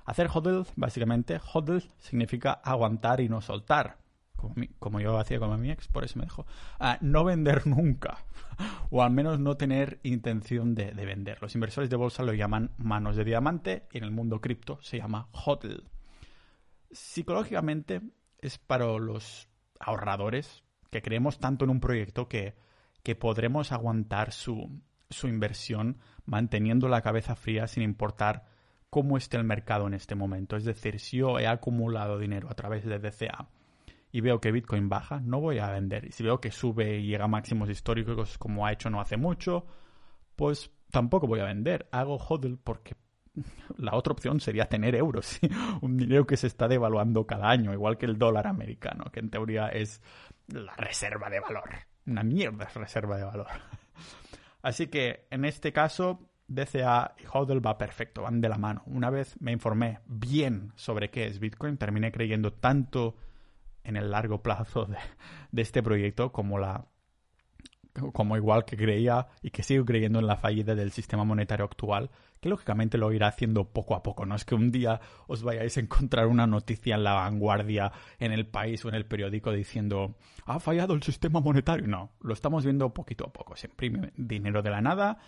Hacer 0.06 0.30
hodl, 0.32 0.68
básicamente, 0.76 1.40
hodl 1.40 1.82
significa 1.98 2.54
aguantar 2.64 3.22
y 3.22 3.30
no 3.30 3.42
soltar. 3.42 3.98
Como, 4.80 5.00
yo 5.00 5.18
hacía 5.18 5.40
con 5.40 5.60
mi 5.60 5.72
ex, 5.72 5.88
por 5.88 6.04
eso 6.04 6.20
me 6.20 6.26
dijo. 6.26 6.46
Ah, 6.80 7.00
no 7.02 7.24
vender 7.24 7.66
nunca. 7.66 8.24
o 8.92 9.02
al 9.02 9.12
menos 9.12 9.40
no 9.40 9.58
tener 9.58 10.00
intención 10.04 10.76
de, 10.76 10.92
de, 10.92 11.06
vender. 11.06 11.40
Los 11.42 11.56
inversores 11.56 11.90
de 11.90 11.96
bolsa 11.96 12.22
lo 12.22 12.34
llaman 12.34 12.72
manos 12.78 13.16
de 13.16 13.24
diamante 13.24 13.88
y 13.92 13.98
en 13.98 14.04
el 14.04 14.12
mundo 14.12 14.42
cripto 14.42 14.78
se 14.84 14.98
llama 14.98 15.28
hodl. 15.32 15.90
Psicológicamente 16.92 18.02
es 18.40 18.58
para 18.58 18.86
los 18.86 19.48
ahorradores 19.80 20.64
que 20.90 21.02
creemos 21.02 21.40
tanto 21.40 21.66
en 21.66 21.72
un 21.72 21.80
proyecto 21.80 22.28
que, 22.28 22.56
que 23.04 23.16
podremos 23.16 23.72
aguantar 23.72 24.32
su, 24.32 24.82
su 25.10 25.28
inversión 25.28 26.00
manteniendo 26.26 26.88
la 26.88 27.02
cabeza 27.02 27.36
fría 27.36 27.68
sin 27.68 27.84
importar 27.84 28.46
cómo 28.90 29.18
esté 29.18 29.38
el 29.38 29.44
mercado 29.44 29.88
en 29.88 29.94
este 29.94 30.16
momento. 30.16 30.58
Es 30.58 30.66
decir, 30.66 31.00
si 31.00 31.18
yo 31.18 31.40
he 31.40 31.48
acumulado 31.48 32.20
dinero 32.20 32.50
a 32.50 32.56
través 32.56 32.86
de 32.86 33.00
DCA 33.00 33.50
y 34.12 34.22
veo 34.22 34.42
que 34.42 34.52
Bitcoin 34.52 34.90
baja, 34.90 35.22
no 35.22 35.40
voy 35.40 35.60
a 35.60 35.72
vender. 35.72 36.06
Y 36.06 36.12
si 36.12 36.24
veo 36.24 36.42
que 36.42 36.52
sube 36.52 37.00
y 37.00 37.08
llega 37.08 37.26
a 37.26 37.30
máximos 37.30 37.70
históricos 37.70 38.38
como 38.38 38.66
ha 38.66 38.74
hecho 38.74 38.90
no 38.90 39.00
hace 39.00 39.16
mucho, 39.16 39.66
pues 40.36 40.72
tampoco 40.92 41.28
voy 41.28 41.40
a 41.40 41.46
vender. 41.46 41.88
Hago 41.92 42.18
hodl 42.18 42.58
porque 42.58 42.96
la 43.78 43.96
otra 43.96 44.14
opción 44.14 44.40
sería 44.40 44.68
tener 44.68 44.96
euros, 44.96 45.40
un 45.82 45.98
dinero 45.98 46.26
que 46.26 46.38
se 46.38 46.48
está 46.48 46.68
devaluando 46.68 47.26
cada 47.26 47.50
año, 47.50 47.74
igual 47.74 47.98
que 47.98 48.06
el 48.06 48.18
dólar 48.18 48.48
americano, 48.48 49.06
que 49.12 49.20
en 49.20 49.30
teoría 49.30 49.68
es 49.68 50.02
la 50.48 50.76
reserva 50.76 51.30
de 51.30 51.40
valor. 51.40 51.70
Una 52.06 52.24
mierda 52.24 52.66
es 52.66 52.74
reserva 52.74 53.18
de 53.18 53.24
valor. 53.24 53.48
Así 54.62 54.88
que 54.88 55.28
en 55.32 55.46
este 55.46 55.72
caso, 55.72 56.30
DCA 56.48 57.16
y 57.18 57.24
HODL 57.32 57.66
va 57.66 57.78
perfecto, 57.78 58.24
van 58.24 58.42
de 58.42 58.50
la 58.50 58.58
mano. 58.58 58.84
Una 58.86 59.10
vez 59.10 59.40
me 59.40 59.52
informé 59.52 60.00
bien 60.06 60.72
sobre 60.76 61.10
qué 61.10 61.28
es 61.28 61.40
Bitcoin, 61.40 61.78
terminé 61.78 62.12
creyendo 62.12 62.54
tanto 62.54 63.16
en 63.84 63.96
el 63.96 64.12
largo 64.12 64.44
plazo 64.44 64.86
de, 64.86 64.98
de 65.52 65.62
este 65.62 65.82
proyecto 65.82 66.32
como 66.32 66.60
la 66.60 66.86
como 68.14 68.38
igual 68.38 68.66
que 68.66 68.78
creía 68.78 69.28
y 69.42 69.52
que 69.52 69.64
sigo 69.64 69.84
creyendo 69.86 70.20
en 70.20 70.28
la 70.28 70.38
fallida 70.38 70.76
del 70.76 70.92
sistema 70.92 71.26
monetario 71.26 71.66
actual, 71.66 72.10
que 72.42 72.50
lógicamente 72.50 72.98
lo 72.98 73.14
irá 73.14 73.28
haciendo 73.28 73.66
poco 73.66 73.96
a 73.96 74.02
poco. 74.02 74.26
No 74.26 74.36
es 74.36 74.44
que 74.46 74.56
un 74.56 74.72
día 74.72 75.00
os 75.28 75.44
vayáis 75.44 75.78
a 75.78 75.80
encontrar 75.80 76.28
una 76.28 76.48
noticia 76.48 76.96
en 76.96 77.04
la 77.04 77.14
vanguardia, 77.14 77.92
en 78.20 78.32
el 78.32 78.48
país 78.48 78.84
o 78.84 78.90
en 78.90 78.96
el 78.96 79.06
periódico 79.06 79.52
diciendo 79.52 80.16
ha 80.46 80.60
fallado 80.60 80.94
el 80.96 81.04
sistema 81.04 81.40
monetario. 81.40 81.88
No, 81.88 82.12
lo 82.20 82.34
estamos 82.34 82.66
viendo 82.66 82.94
poquito 82.94 83.26
a 83.26 83.32
poco. 83.32 83.56
Se 83.56 83.68
imprime 83.68 84.12
dinero 84.18 84.64
de 84.64 84.72
la 84.72 84.82
nada 84.82 85.20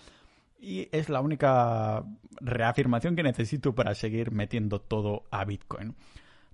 y 0.60 0.89
es 0.91 1.10
la 1.10 1.22
única 1.22 2.03
reafirmación 2.41 3.15
que 3.15 3.24
necesito 3.24 3.75
para 3.75 3.93
seguir 3.93 4.32
metiendo 4.32 4.82
todo 4.82 5.24
a 5.29 5.46
Bitcoin. 5.46 5.96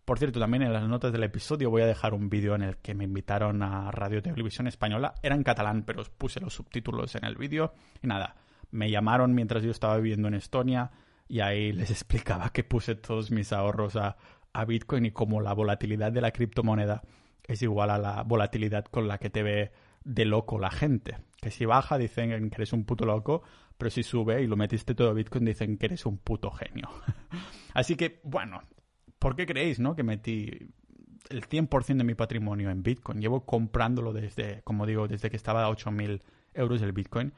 Por 0.03 0.19
cierto, 0.19 0.39
también 0.39 0.63
en 0.63 0.73
las 0.73 0.83
notas 0.89 1.13
del 1.13 1.23
episodio 1.23 1.69
voy 1.69 1.83
a 1.83 1.85
dejar 1.85 2.13
un 2.13 2.29
vídeo 2.29 2.55
en 2.55 2.63
el 2.63 2.77
que 2.77 2.95
me 2.95 3.03
invitaron 3.05 3.61
a 3.61 3.91
Radio 3.91 4.21
Televisión 4.21 4.67
Española. 4.67 5.13
Era 5.21 5.35
en 5.35 5.43
catalán, 5.43 5.83
pero 5.83 6.01
os 6.01 6.09
puse 6.09 6.39
los 6.39 6.53
subtítulos 6.53 7.13
en 7.15 7.23
el 7.25 7.35
vídeo. 7.35 7.73
Y 8.01 8.07
nada, 8.07 8.35
me 8.71 8.89
llamaron 8.91 9.33
mientras 9.33 9.63
yo 9.63 9.71
estaba 9.71 9.97
viviendo 9.97 10.27
en 10.27 10.35
Estonia 10.35 10.91
y 11.27 11.41
ahí 11.41 11.71
les 11.71 11.89
explicaba 11.91 12.51
que 12.51 12.63
puse 12.63 12.95
todos 12.95 13.31
mis 13.31 13.53
ahorros 13.53 13.95
a, 13.95 14.17
a 14.53 14.65
Bitcoin 14.65 15.05
y 15.05 15.11
cómo 15.11 15.41
la 15.41 15.53
volatilidad 15.53 16.11
de 16.11 16.21
la 16.21 16.31
criptomoneda 16.31 17.01
es 17.47 17.61
igual 17.61 17.89
a 17.89 17.97
la 17.97 18.23
volatilidad 18.23 18.85
con 18.85 19.07
la 19.07 19.17
que 19.17 19.29
te 19.29 19.43
ve 19.43 19.71
de 20.03 20.25
loco 20.25 20.59
la 20.59 20.71
gente. 20.71 21.17
Que 21.41 21.51
si 21.51 21.65
baja 21.65 21.97
dicen 21.97 22.49
que 22.49 22.55
eres 22.55 22.73
un 22.73 22.85
puto 22.85 23.05
loco, 23.05 23.43
pero 23.77 23.89
si 23.89 24.03
sube 24.03 24.41
y 24.41 24.47
lo 24.47 24.55
metiste 24.55 24.93
todo 24.93 25.09
a 25.09 25.13
Bitcoin 25.13 25.45
dicen 25.45 25.77
que 25.77 25.87
eres 25.87 26.05
un 26.05 26.17
puto 26.17 26.51
genio. 26.51 26.89
Así 27.73 27.95
que, 27.95 28.19
bueno, 28.23 28.61
¿por 29.19 29.35
qué 29.35 29.45
creéis, 29.45 29.79
no? 29.79 29.95
Que 29.95 30.03
metí 30.03 30.69
el 31.29 31.47
100% 31.47 31.97
de 31.97 32.03
mi 32.03 32.15
patrimonio 32.15 32.69
en 32.69 32.83
Bitcoin. 32.83 33.21
Llevo 33.21 33.45
comprándolo 33.45 34.13
desde, 34.13 34.61
como 34.63 34.85
digo, 34.85 35.07
desde 35.07 35.29
que 35.29 35.37
estaba 35.37 35.65
a 35.65 35.69
8.000 35.69 36.21
euros 36.53 36.81
el 36.81 36.91
Bitcoin. 36.91 37.33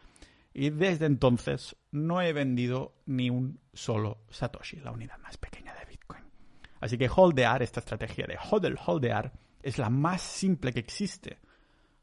Y 0.54 0.70
desde 0.70 1.06
entonces 1.06 1.76
no 1.92 2.22
he 2.22 2.34
vendido 2.34 2.96
ni 3.06 3.30
un 3.30 3.60
solo 3.74 4.26
Satoshi, 4.30 4.78
la 4.78 4.92
unidad 4.92 5.18
más 5.20 5.38
pequeña 5.38 5.74
de 5.76 5.86
Bitcoin. 5.86 6.24
Así 6.80 6.98
que 6.98 7.10
holdear, 7.14 7.62
esta 7.62 7.80
estrategia 7.80 8.26
de 8.28 8.38
hodl, 8.38 8.78
holdear, 8.86 9.32
es 9.62 9.78
la 9.78 9.90
más 9.90 10.22
simple 10.22 10.74
que 10.74 10.80
existe. 10.80 11.40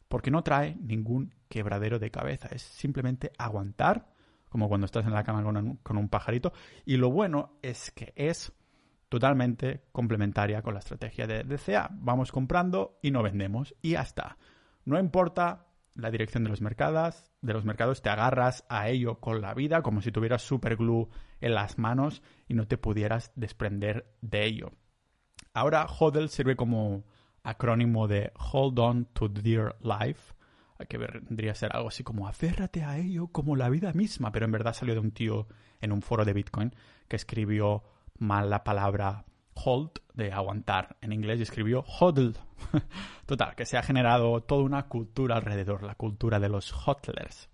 Porque 0.08 0.30
no 0.30 0.42
trae 0.42 0.76
ningún 0.76 1.34
quebradero 1.48 1.98
de 1.98 2.10
cabeza. 2.10 2.48
Es 2.50 2.62
simplemente 2.62 3.32
aguantar, 3.36 4.08
como 4.48 4.68
cuando 4.68 4.86
estás 4.86 5.04
en 5.04 5.12
la 5.12 5.24
cama 5.24 5.42
con 5.42 5.56
un, 5.56 5.76
con 5.76 5.98
un 5.98 6.08
pajarito. 6.08 6.52
Y 6.86 6.96
lo 6.96 7.10
bueno 7.10 7.58
es 7.60 7.90
que 7.90 8.14
es 8.16 8.52
totalmente 9.10 9.84
complementaria 9.92 10.62
con 10.62 10.72
la 10.72 10.80
estrategia 10.80 11.26
de 11.26 11.44
DCA. 11.44 11.90
Vamos 11.92 12.32
comprando 12.32 12.98
y 13.02 13.10
no 13.10 13.22
vendemos 13.22 13.74
y 13.82 13.90
ya 13.90 14.02
está. 14.02 14.38
No 14.84 14.98
importa 14.98 15.66
la 15.98 16.12
dirección 16.12 16.44
de 16.44 16.50
los 16.50 16.60
mercados, 16.60 17.32
de 17.42 17.52
los 17.52 17.64
mercados 17.64 18.02
te 18.02 18.08
agarras 18.08 18.64
a 18.68 18.88
ello 18.88 19.18
con 19.18 19.40
la 19.40 19.52
vida 19.52 19.82
como 19.82 20.00
si 20.00 20.12
tuvieras 20.12 20.42
superglue 20.42 21.08
en 21.40 21.54
las 21.54 21.76
manos 21.76 22.22
y 22.46 22.54
no 22.54 22.68
te 22.68 22.78
pudieras 22.78 23.32
desprender 23.34 24.14
de 24.20 24.44
ello. 24.44 24.70
Ahora 25.52 25.86
HODL 25.86 26.28
sirve 26.28 26.54
como 26.54 27.04
acrónimo 27.42 28.06
de 28.06 28.32
Hold 28.52 28.78
on 28.78 29.04
to 29.06 29.28
dear 29.28 29.76
life, 29.80 30.34
que 30.88 30.98
vendría 30.98 31.50
a 31.50 31.56
ser 31.56 31.74
algo 31.74 31.88
así 31.88 32.04
como 32.04 32.28
aférrate 32.28 32.84
a 32.84 32.96
ello 32.96 33.26
como 33.26 33.56
la 33.56 33.68
vida 33.68 33.92
misma, 33.92 34.30
pero 34.30 34.44
en 34.44 34.52
verdad 34.52 34.74
salió 34.74 34.94
de 34.94 35.00
un 35.00 35.10
tío 35.10 35.48
en 35.80 35.90
un 35.90 36.02
foro 36.02 36.24
de 36.24 36.32
Bitcoin 36.32 36.76
que 37.08 37.16
escribió 37.16 37.82
mal 38.18 38.50
la 38.50 38.62
palabra 38.62 39.24
hold, 39.64 39.90
de 40.14 40.32
aguantar 40.32 40.96
en 41.00 41.12
inglés, 41.12 41.38
y 41.38 41.42
escribió 41.42 41.82
hodl. 41.82 42.34
Total, 43.26 43.54
que 43.54 43.66
se 43.66 43.76
ha 43.76 43.82
generado 43.82 44.42
toda 44.42 44.62
una 44.62 44.88
cultura 44.88 45.36
alrededor, 45.36 45.82
la 45.82 45.94
cultura 45.94 46.40
de 46.40 46.48
los 46.48 46.72
hodlers. 46.72 47.48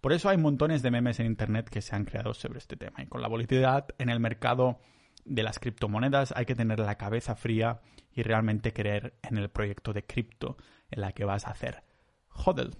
Por 0.00 0.12
eso 0.12 0.28
hay 0.28 0.36
montones 0.36 0.82
de 0.82 0.90
memes 0.90 1.20
en 1.20 1.26
Internet 1.26 1.68
que 1.68 1.82
se 1.82 1.94
han 1.94 2.04
creado 2.04 2.34
sobre 2.34 2.58
este 2.58 2.76
tema. 2.76 3.02
Y 3.02 3.06
con 3.06 3.22
la 3.22 3.28
volatilidad 3.28 3.86
en 3.98 4.08
el 4.08 4.18
mercado 4.18 4.80
de 5.24 5.42
las 5.42 5.58
criptomonedas 5.58 6.32
hay 6.36 6.44
que 6.44 6.56
tener 6.56 6.80
la 6.80 6.96
cabeza 6.96 7.36
fría 7.36 7.80
y 8.12 8.22
realmente 8.22 8.72
creer 8.72 9.14
en 9.22 9.38
el 9.38 9.48
proyecto 9.48 9.92
de 9.92 10.04
cripto 10.04 10.56
en 10.90 11.02
la 11.02 11.12
que 11.12 11.24
vas 11.24 11.46
a 11.46 11.50
hacer 11.50 11.84
hodl. 12.28 12.76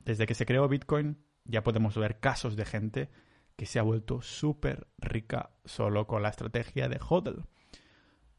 Desde 0.00 0.26
que 0.26 0.34
se 0.34 0.46
creó 0.46 0.68
Bitcoin 0.68 1.24
ya 1.44 1.62
podemos 1.62 1.96
ver 1.96 2.20
casos 2.20 2.56
de 2.56 2.64
gente 2.64 3.10
que 3.56 3.66
se 3.66 3.78
ha 3.78 3.82
vuelto 3.82 4.22
súper 4.22 4.88
rica 4.98 5.50
solo 5.64 6.06
con 6.06 6.22
la 6.22 6.30
estrategia 6.30 6.88
de 6.88 6.98
HODL. 6.98 7.44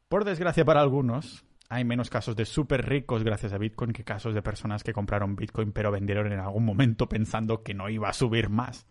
Por 0.08 0.24
desgracia 0.24 0.64
para 0.64 0.80
algunos, 0.80 1.44
hay 1.68 1.84
menos 1.84 2.10
casos 2.10 2.36
de 2.36 2.44
súper 2.44 2.88
ricos 2.88 3.24
gracias 3.24 3.52
a 3.52 3.58
Bitcoin 3.58 3.92
que 3.92 4.04
casos 4.04 4.34
de 4.34 4.42
personas 4.42 4.84
que 4.84 4.92
compraron 4.92 5.34
Bitcoin 5.34 5.72
pero 5.72 5.90
vendieron 5.90 6.32
en 6.32 6.38
algún 6.38 6.64
momento 6.64 7.08
pensando 7.08 7.64
que 7.64 7.74
no 7.74 7.88
iba 7.88 8.08
a 8.08 8.12
subir 8.12 8.48
más. 8.48 8.86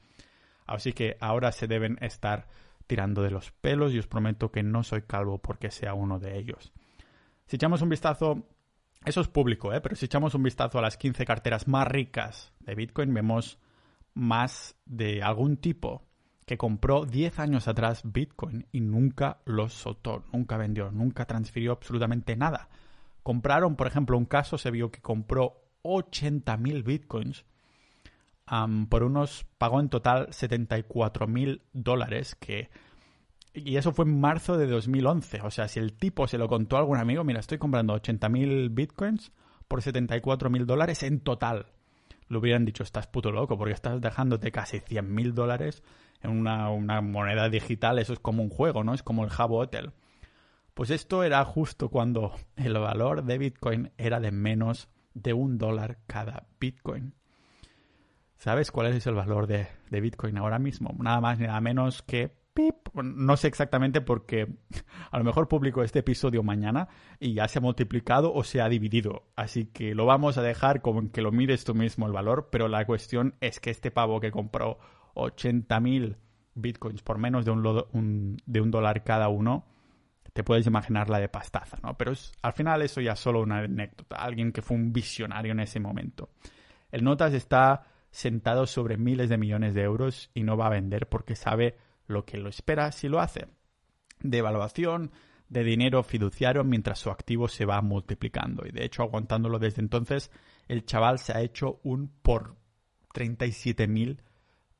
Así 0.68 0.92
que 0.92 1.16
ahora 1.22 1.54
se 1.54 1.68
deben 1.68 1.98
estar 2.02 2.50
tirando 2.86 3.22
de 3.24 3.32
los 3.32 3.52
pelos 3.52 3.94
y 3.94 4.00
os 4.00 4.08
prometo 4.08 4.52
que 4.52 4.62
no 4.62 4.84
soy 4.84 5.04
calvo 5.04 5.38
porque 5.38 5.72
sea 5.72 5.94
uno 5.94 6.20
de 6.20 6.38
ellos. 6.38 6.74
Si 7.46 7.56
echamos 7.56 7.82
un 7.82 7.88
vistazo, 7.88 8.50
eso 9.06 9.22
es 9.22 9.30
público, 9.30 9.74
¿eh? 9.74 9.80
pero 9.80 9.96
si 9.96 10.08
echamos 10.08 10.36
un 10.36 10.44
vistazo 10.44 10.80
a 10.80 10.82
las 10.82 10.98
15 10.98 11.26
carteras 11.26 11.70
más 11.70 11.88
ricas 11.88 12.52
de 12.60 12.76
Bitcoin, 12.76 13.14
vemos 13.14 13.58
más 14.14 14.76
de 14.86 15.24
algún 15.24 15.56
tipo 15.56 16.04
que 16.46 16.58
compró 16.58 17.06
10 17.06 17.40
años 17.40 17.68
atrás 17.68 18.02
Bitcoin 18.04 18.68
y 18.72 18.82
nunca 18.82 19.40
los 19.46 19.74
soltó, 19.74 20.24
nunca 20.32 20.58
vendió, 20.58 20.92
nunca 20.92 21.26
transfirió 21.26 21.72
absolutamente 21.72 22.36
nada. 22.36 22.70
Compraron, 23.24 23.76
por 23.76 23.88
ejemplo, 23.88 24.18
un 24.18 24.26
caso 24.26 24.58
se 24.58 24.70
vio 24.70 24.92
que 24.92 25.02
compró 25.02 25.64
80.000 25.84 26.84
Bitcoins 26.84 27.46
por 28.90 29.04
unos, 29.04 29.46
pagó 29.58 29.80
en 29.80 29.90
total 29.90 30.28
74.000 30.28 31.62
dólares 31.74 32.36
que... 32.36 32.70
Y 33.54 33.78
eso 33.78 33.94
fue 33.94 34.06
en 34.06 34.20
marzo 34.20 34.58
de 34.58 34.68
2011. 34.68 35.42
O 35.42 35.50
sea, 35.50 35.68
si 35.68 35.80
el 35.80 35.94
tipo 35.94 36.28
se 36.28 36.38
lo 36.38 36.48
contó 36.48 36.76
a 36.76 36.80
algún 36.80 36.98
amigo, 36.98 37.24
mira, 37.24 37.40
estoy 37.40 37.58
comprando 37.58 37.96
80.000 37.96 38.70
bitcoins 38.72 39.32
por 39.68 39.82
74.000 39.82 40.66
dólares 40.66 41.04
en 41.04 41.22
total. 41.22 41.68
Le 42.28 42.38
hubieran 42.38 42.66
dicho, 42.66 42.84
estás 42.84 43.08
puto 43.08 43.32
loco, 43.32 43.58
porque 43.58 43.74
estás 43.74 44.02
dejándote 44.02 44.52
casi 44.52 44.80
100.000 44.80 45.32
dólares 45.32 45.84
una, 46.28 47.02
moneda 47.02 47.50
digital, 47.50 48.00
eso 48.00 48.14
es 48.14 48.20
como 48.20 48.44
un 48.44 48.50
juego, 48.50 48.84
¿no? 48.84 48.94
Es 48.94 49.04
como 49.04 49.24
el 49.24 49.30
Jabo 49.30 49.60
Hotel. 49.60 49.92
Pues 50.74 50.90
esto 50.90 51.24
era 51.24 51.44
justo 51.46 51.90
cuando 51.90 52.34
el 52.56 52.74
valor 52.74 53.24
de 53.24 53.38
Bitcoin 53.38 53.92
era 53.98 54.20
de 54.20 54.32
menos 54.32 54.90
de 55.14 55.34
un 55.34 55.58
dólar 55.58 56.00
cada 56.08 56.48
Bitcoin. 56.60 57.14
¿Sabes 58.36 58.72
cuál 58.72 58.88
es 58.88 59.08
el 59.08 59.16
valor 59.16 59.48
de, 59.48 59.68
de 59.90 60.02
Bitcoin 60.02 60.38
ahora 60.38 60.60
mismo? 60.60 60.94
Nada 61.00 61.22
más 61.22 61.40
ni 61.40 61.48
nada 61.48 61.62
menos 61.62 62.02
que 62.02 62.36
pip. 62.56 62.76
No 62.96 63.38
sé 63.38 63.48
exactamente 63.48 64.02
porque 64.02 64.48
a 65.12 65.18
lo 65.20 65.24
mejor 65.24 65.48
publico 65.48 65.84
este 65.84 66.00
episodio 66.00 66.42
mañana 66.42 66.88
y 67.20 67.36
ya 67.36 67.48
se 67.48 67.60
ha 67.60 67.62
multiplicado 67.62 68.34
o 68.34 68.44
se 68.44 68.62
ha 68.62 68.70
dividido. 68.70 69.28
Así 69.36 69.68
que 69.68 69.94
lo 69.94 70.08
vamos 70.08 70.40
a 70.40 70.42
dejar 70.42 70.82
como 70.82 71.12
que 71.12 71.22
lo 71.22 71.32
mires 71.32 71.66
tú 71.66 71.76
mismo 71.76 72.08
el 72.08 72.14
valor, 72.14 72.50
pero 72.52 72.68
la 72.68 72.86
cuestión 72.86 73.36
es 73.42 73.60
que 73.60 73.70
este 73.70 73.92
pavo 73.92 74.20
que 74.20 74.32
compró 74.32 74.80
80.000 75.16 76.18
bitcoins 76.54 77.02
por 77.02 77.18
menos 77.18 77.46
de 77.46 77.52
un, 77.52 78.38
de 78.46 78.62
un 78.62 78.72
dólar 78.72 79.04
cada 79.04 79.28
uno, 79.30 79.66
te 80.34 80.44
puedes 80.44 80.68
imaginar 80.68 81.10
la 81.10 81.20
de 81.20 81.30
pastaza, 81.30 81.78
¿no? 81.82 81.98
Pero 81.98 82.14
al 82.42 82.54
final 82.54 82.82
eso 82.82 83.02
ya 83.02 83.14
es 83.14 83.20
solo 83.20 83.42
una 83.42 83.60
anécdota, 83.60 84.18
alguien 84.18 84.52
que 84.52 84.62
fue 84.62 84.76
un 84.76 84.92
visionario 84.92 85.54
en 85.54 85.62
ese 85.62 85.80
momento. 85.80 86.30
El 86.92 87.04
Notas 87.04 87.34
está 87.34 87.88
sentado 88.12 88.66
sobre 88.66 88.98
miles 88.98 89.30
de 89.30 89.38
millones 89.38 89.74
de 89.74 89.84
euros 89.84 90.30
y 90.34 90.44
no 90.44 90.58
va 90.58 90.68
a 90.68 90.72
vender 90.72 91.08
porque 91.08 91.36
sabe 91.36 91.78
lo 92.08 92.26
que 92.26 92.38
lo 92.38 92.50
espera 92.50 92.92
si 92.92 93.08
lo 93.08 93.20
hace. 93.20 93.48
De 94.20 94.38
evaluación, 94.38 95.12
de 95.50 95.64
dinero 95.64 96.04
fiduciario 96.04 96.64
mientras 96.64 97.00
su 97.00 97.10
activo 97.12 97.48
se 97.48 97.66
va 97.66 97.82
multiplicando. 97.82 98.66
Y 98.66 98.72
de 98.72 98.86
hecho, 98.86 99.04
aguantándolo 99.04 99.60
desde 99.60 99.82
entonces, 99.82 100.32
el 100.68 100.86
chaval 100.86 101.20
se 101.20 101.34
ha 101.34 101.42
hecho 101.42 101.80
un 101.84 102.10
por 102.22 102.56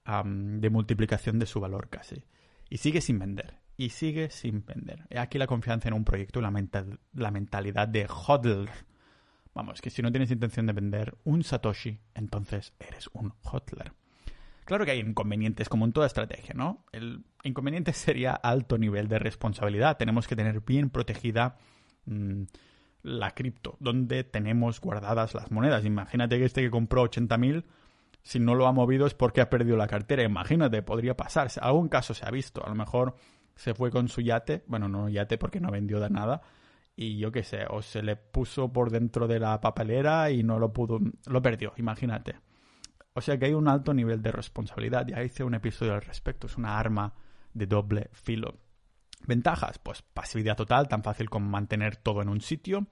37.000 0.06 0.60
de 0.60 0.70
multiplicación 0.70 1.40
de 1.40 1.46
su 1.46 1.60
valor 1.60 1.90
casi. 1.90 2.24
Y 2.70 2.78
sigue 2.78 3.02
sin 3.02 3.20
vender. 3.20 3.58
Y 3.78 3.90
sigue 3.90 4.30
sin 4.30 4.66
vender. 4.66 5.08
Aquí 5.18 5.38
la 5.38 5.48
confianza 5.48 5.88
en 5.88 5.94
un 5.94 6.06
proyecto 6.06 6.40
y 6.40 6.44
la, 6.44 6.54
la 7.14 7.32
mentalidad 7.32 7.88
de 7.88 8.08
hodler. 8.08 8.70
Vamos, 9.54 9.82
que 9.82 9.90
si 9.90 10.02
no 10.02 10.12
tienes 10.12 10.32
intención 10.32 10.66
de 10.66 10.74
vender 10.74 11.18
un 11.24 11.44
Satoshi, 11.44 12.00
entonces 12.14 12.74
eres 12.80 13.10
un 13.14 13.34
hodler. 13.42 13.94
Claro 14.66 14.84
que 14.84 14.92
hay 14.92 15.00
inconvenientes, 15.00 15.70
como 15.70 15.86
en 15.86 15.94
toda 15.94 16.08
estrategia, 16.08 16.56
¿no? 16.56 16.84
El 16.92 17.24
inconveniente 17.44 17.94
sería 17.94 18.34
alto 18.34 18.78
nivel 18.78 19.08
de 19.08 19.20
responsabilidad. 19.20 19.98
Tenemos 19.98 20.28
que 20.28 20.36
tener 20.36 20.62
bien 20.62 20.90
protegida 20.90 21.58
mm, 22.06 22.44
la 23.04 23.32
cripto, 23.32 23.78
donde 23.80 24.24
tenemos 24.24 24.82
guardadas 24.82 25.36
las 25.36 25.52
monedas. 25.52 25.86
Imagínate 25.86 26.40
que 26.40 26.46
este 26.46 26.62
que 26.62 26.72
compró 26.72 27.04
80.000, 27.04 27.64
si 28.26 28.40
no 28.40 28.56
lo 28.56 28.66
ha 28.66 28.72
movido 28.72 29.06
es 29.06 29.14
porque 29.14 29.40
ha 29.40 29.52
perdido 29.52 29.78
la 29.78 29.86
cartera. 29.86 30.24
Imagínate, 30.24 30.82
podría 30.82 31.16
pasarse. 31.16 31.60
Algún 31.62 31.90
caso 31.90 32.16
se 32.16 32.26
ha 32.26 32.32
visto. 32.32 32.66
A 32.66 32.70
lo 32.70 32.76
mejor 32.76 33.16
se 33.56 33.76
fue 33.76 33.92
con 33.92 34.08
su 34.08 34.22
yate, 34.22 34.64
bueno, 34.66 34.90
no 34.90 35.08
yate 35.10 35.38
porque 35.38 35.60
no 35.60 35.70
vendió 35.70 36.00
de 36.00 36.10
nada, 36.10 36.42
y 36.96 37.18
yo 37.20 37.32
qué 37.32 37.44
sé, 37.44 37.66
o 37.70 37.84
se 37.84 38.02
le 38.02 38.16
puso 38.16 38.74
por 38.74 38.90
dentro 38.90 39.28
de 39.28 39.40
la 39.40 39.62
papelera 39.62 40.32
y 40.32 40.42
no 40.42 40.58
lo 40.58 40.74
pudo, 40.74 41.00
lo 41.28 41.42
perdió, 41.42 41.74
imagínate. 41.78 42.36
O 43.14 43.22
sea 43.22 43.38
que 43.38 43.46
hay 43.46 43.54
un 43.54 43.68
alto 43.68 43.94
nivel 43.94 44.24
de 44.24 44.32
responsabilidad. 44.32 45.06
Ya 45.08 45.24
hice 45.24 45.44
un 45.44 45.54
episodio 45.54 45.94
al 45.94 46.02
respecto. 46.02 46.48
Es 46.48 46.58
una 46.58 46.78
arma 46.78 47.14
de 47.54 47.68
doble 47.68 48.10
filo. 48.12 48.56
Ventajas, 49.26 49.78
pues 49.78 50.02
pasividad 50.02 50.58
total, 50.58 50.88
tan 50.88 51.04
fácil 51.04 51.30
como 51.30 51.48
mantener 51.48 51.96
todo 51.96 52.22
en 52.24 52.28
un 52.28 52.42
sitio. 52.42 52.88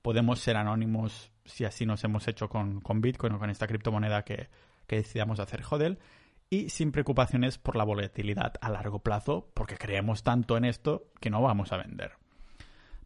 Podemos 0.00 0.38
ser 0.38 0.56
anónimos 0.56 1.32
si 1.44 1.64
así 1.64 1.86
nos 1.86 2.02
hemos 2.04 2.26
hecho 2.28 2.48
con, 2.48 2.80
Bitcoin 3.00 3.34
o 3.34 3.38
con 3.38 3.50
esta 3.50 3.66
criptomoneda 3.66 4.22
que, 4.22 4.48
que 4.86 4.96
decidamos 4.96 5.40
hacer 5.40 5.62
hodel. 5.68 5.98
Y 6.48 6.68
sin 6.70 6.92
preocupaciones 6.92 7.58
por 7.58 7.74
la 7.74 7.84
volatilidad 7.84 8.54
a 8.60 8.70
largo 8.70 9.00
plazo, 9.00 9.50
porque 9.52 9.76
creemos 9.76 10.22
tanto 10.22 10.56
en 10.56 10.64
esto 10.64 11.10
que 11.20 11.28
no 11.28 11.42
vamos 11.42 11.72
a 11.72 11.76
vender. 11.76 12.12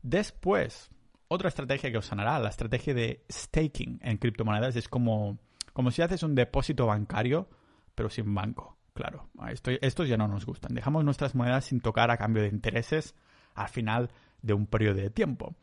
Después, 0.03 0.90
otra 1.29 1.49
estrategia 1.49 1.90
que 1.90 1.99
os 1.99 2.07
sonará, 2.07 2.38
la 2.38 2.51
estrategia 2.51 2.93
de 2.93 3.25
staking 3.33 3.99
en 4.03 4.19
criptomonedas, 4.19 4.77
es 4.77 4.88
como 4.88 5.38
como 5.73 5.90
si 5.90 6.03
haces 6.03 6.23
un 6.23 6.35
depósito 6.35 6.87
bancario, 6.87 7.49
pero 7.95 8.11
sin 8.11 8.35
banco. 8.35 8.77
Claro, 8.93 9.31
esto, 9.49 9.71
estos 9.81 10.09
ya 10.09 10.16
no 10.16 10.29
nos 10.29 10.45
gustan. 10.45 10.75
Dejamos 10.75 11.05
nuestras 11.05 11.35
monedas 11.35 11.66
sin 11.66 11.81
tocar 11.81 12.11
a 12.11 12.16
cambio 12.16 12.43
de 12.43 12.49
intereses 12.49 13.14
al 13.55 13.69
final 13.69 14.11
de 14.43 14.53
un 14.53 14.66
periodo 14.66 14.97
de 14.97 15.11
tiempo. 15.11 15.55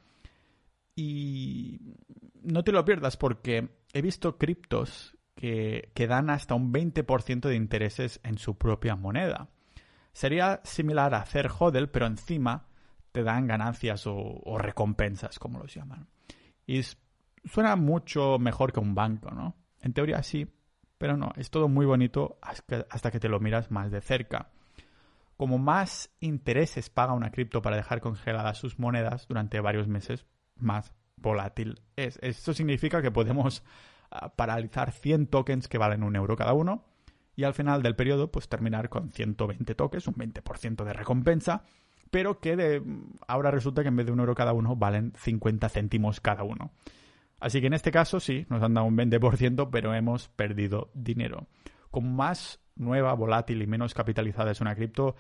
Y 0.96 1.80
no 2.42 2.64
te 2.64 2.72
lo 2.72 2.84
pierdas 2.86 3.18
porque 3.18 3.70
he 3.94 4.02
visto 4.02 4.38
criptos 4.38 5.17
que, 5.38 6.08
dan 6.08 6.30
hasta 6.30 6.56
un 6.56 6.74
20% 6.74 7.48
de 7.48 7.56
intereses 7.56 8.20
en 8.24 8.38
su 8.38 8.58
propia 8.58 8.96
moneda. 8.96 9.50
Sería 10.12 10.62
similar 10.64 11.14
a 11.14 11.22
hacer 11.22 11.50
hodl, 11.58 11.90
pero 11.90 12.08
encima 12.08 12.66
te 13.12 13.24
dan 13.24 13.48
ganancias 13.48 14.04
o, 14.08 14.58
recompensas, 14.58 15.38
como 15.40 15.60
los 15.60 15.74
llaman. 15.74 16.08
Y 16.66 16.82
suena 17.46 17.76
mucho 17.76 18.40
mejor 18.40 18.74
que 18.74 18.80
un 18.80 18.96
banco, 18.96 19.32
¿no? 19.32 19.56
En 19.82 19.94
teoría 19.94 20.24
sí, 20.24 20.52
pero 20.98 21.16
no, 21.16 21.32
es 21.38 21.52
todo 21.52 21.68
muy 21.68 21.86
bonito 21.86 22.40
hasta 22.42 23.12
que 23.12 23.20
te 23.20 23.30
lo 23.30 23.40
miras 23.40 23.70
más 23.70 23.92
de 23.92 24.02
cerca. 24.02 24.50
Como 25.38 25.60
más 25.60 26.10
intereses 26.20 26.90
paga 26.90 27.14
una 27.14 27.30
cripto 27.30 27.62
para 27.62 27.76
dejar 27.76 28.02
congeladas 28.02 28.58
sus 28.58 28.80
monedas 28.80 29.28
durante 29.28 29.60
varios 29.60 29.88
meses, 29.88 30.26
más 30.56 30.92
volátil 31.16 31.80
es. 31.96 32.18
Esto 32.24 32.56
significa 32.56 33.04
que 33.04 33.12
podemos 33.12 33.64
paralizar 34.36 34.92
100 34.92 35.28
tokens 35.28 35.68
que 35.68 35.78
valen 35.78 36.04
un 36.04 36.16
euro 36.16 36.36
cada 36.36 36.54
uno 36.54 36.86
y 37.36 37.44
al 37.44 37.54
final 37.54 37.84
del 37.84 37.96
periodo 37.96 38.32
pues 38.32 38.50
terminar 38.50 38.90
con 38.90 39.12
120 39.12 39.76
tokens, 39.76 40.08
un 40.08 40.16
20% 40.16 40.84
de 40.84 40.94
recompensa, 40.94 41.64
pero 42.10 42.40
que 42.40 42.56
de, 42.56 42.84
ahora 43.28 43.52
resulta 43.52 43.84
que 43.84 43.90
en 43.90 43.96
vez 43.96 44.06
de 44.06 44.12
un 44.12 44.20
euro 44.20 44.36
cada 44.36 44.54
uno 44.54 44.76
valen 44.76 45.14
50 45.16 45.70
céntimos 45.70 46.20
cada 46.20 46.44
uno. 46.44 46.72
Así 47.40 47.62
que 47.62 47.68
en 47.68 47.74
este 47.74 47.92
caso 47.92 48.20
sí, 48.20 48.46
nos 48.50 48.64
han 48.64 48.74
dado 48.74 48.88
un 48.88 48.98
20%, 48.98 49.70
pero 49.72 49.94
hemos 49.94 50.30
perdido 50.30 50.90
dinero. 50.96 51.48
Con 51.92 52.16
más 52.16 52.60
nueva, 52.76 53.14
volátil 53.14 53.62
y 53.62 53.68
menos 53.68 53.94
capitalizada 53.94 54.52
es 54.52 54.62
una 54.62 54.76
cripto, 54.76 55.16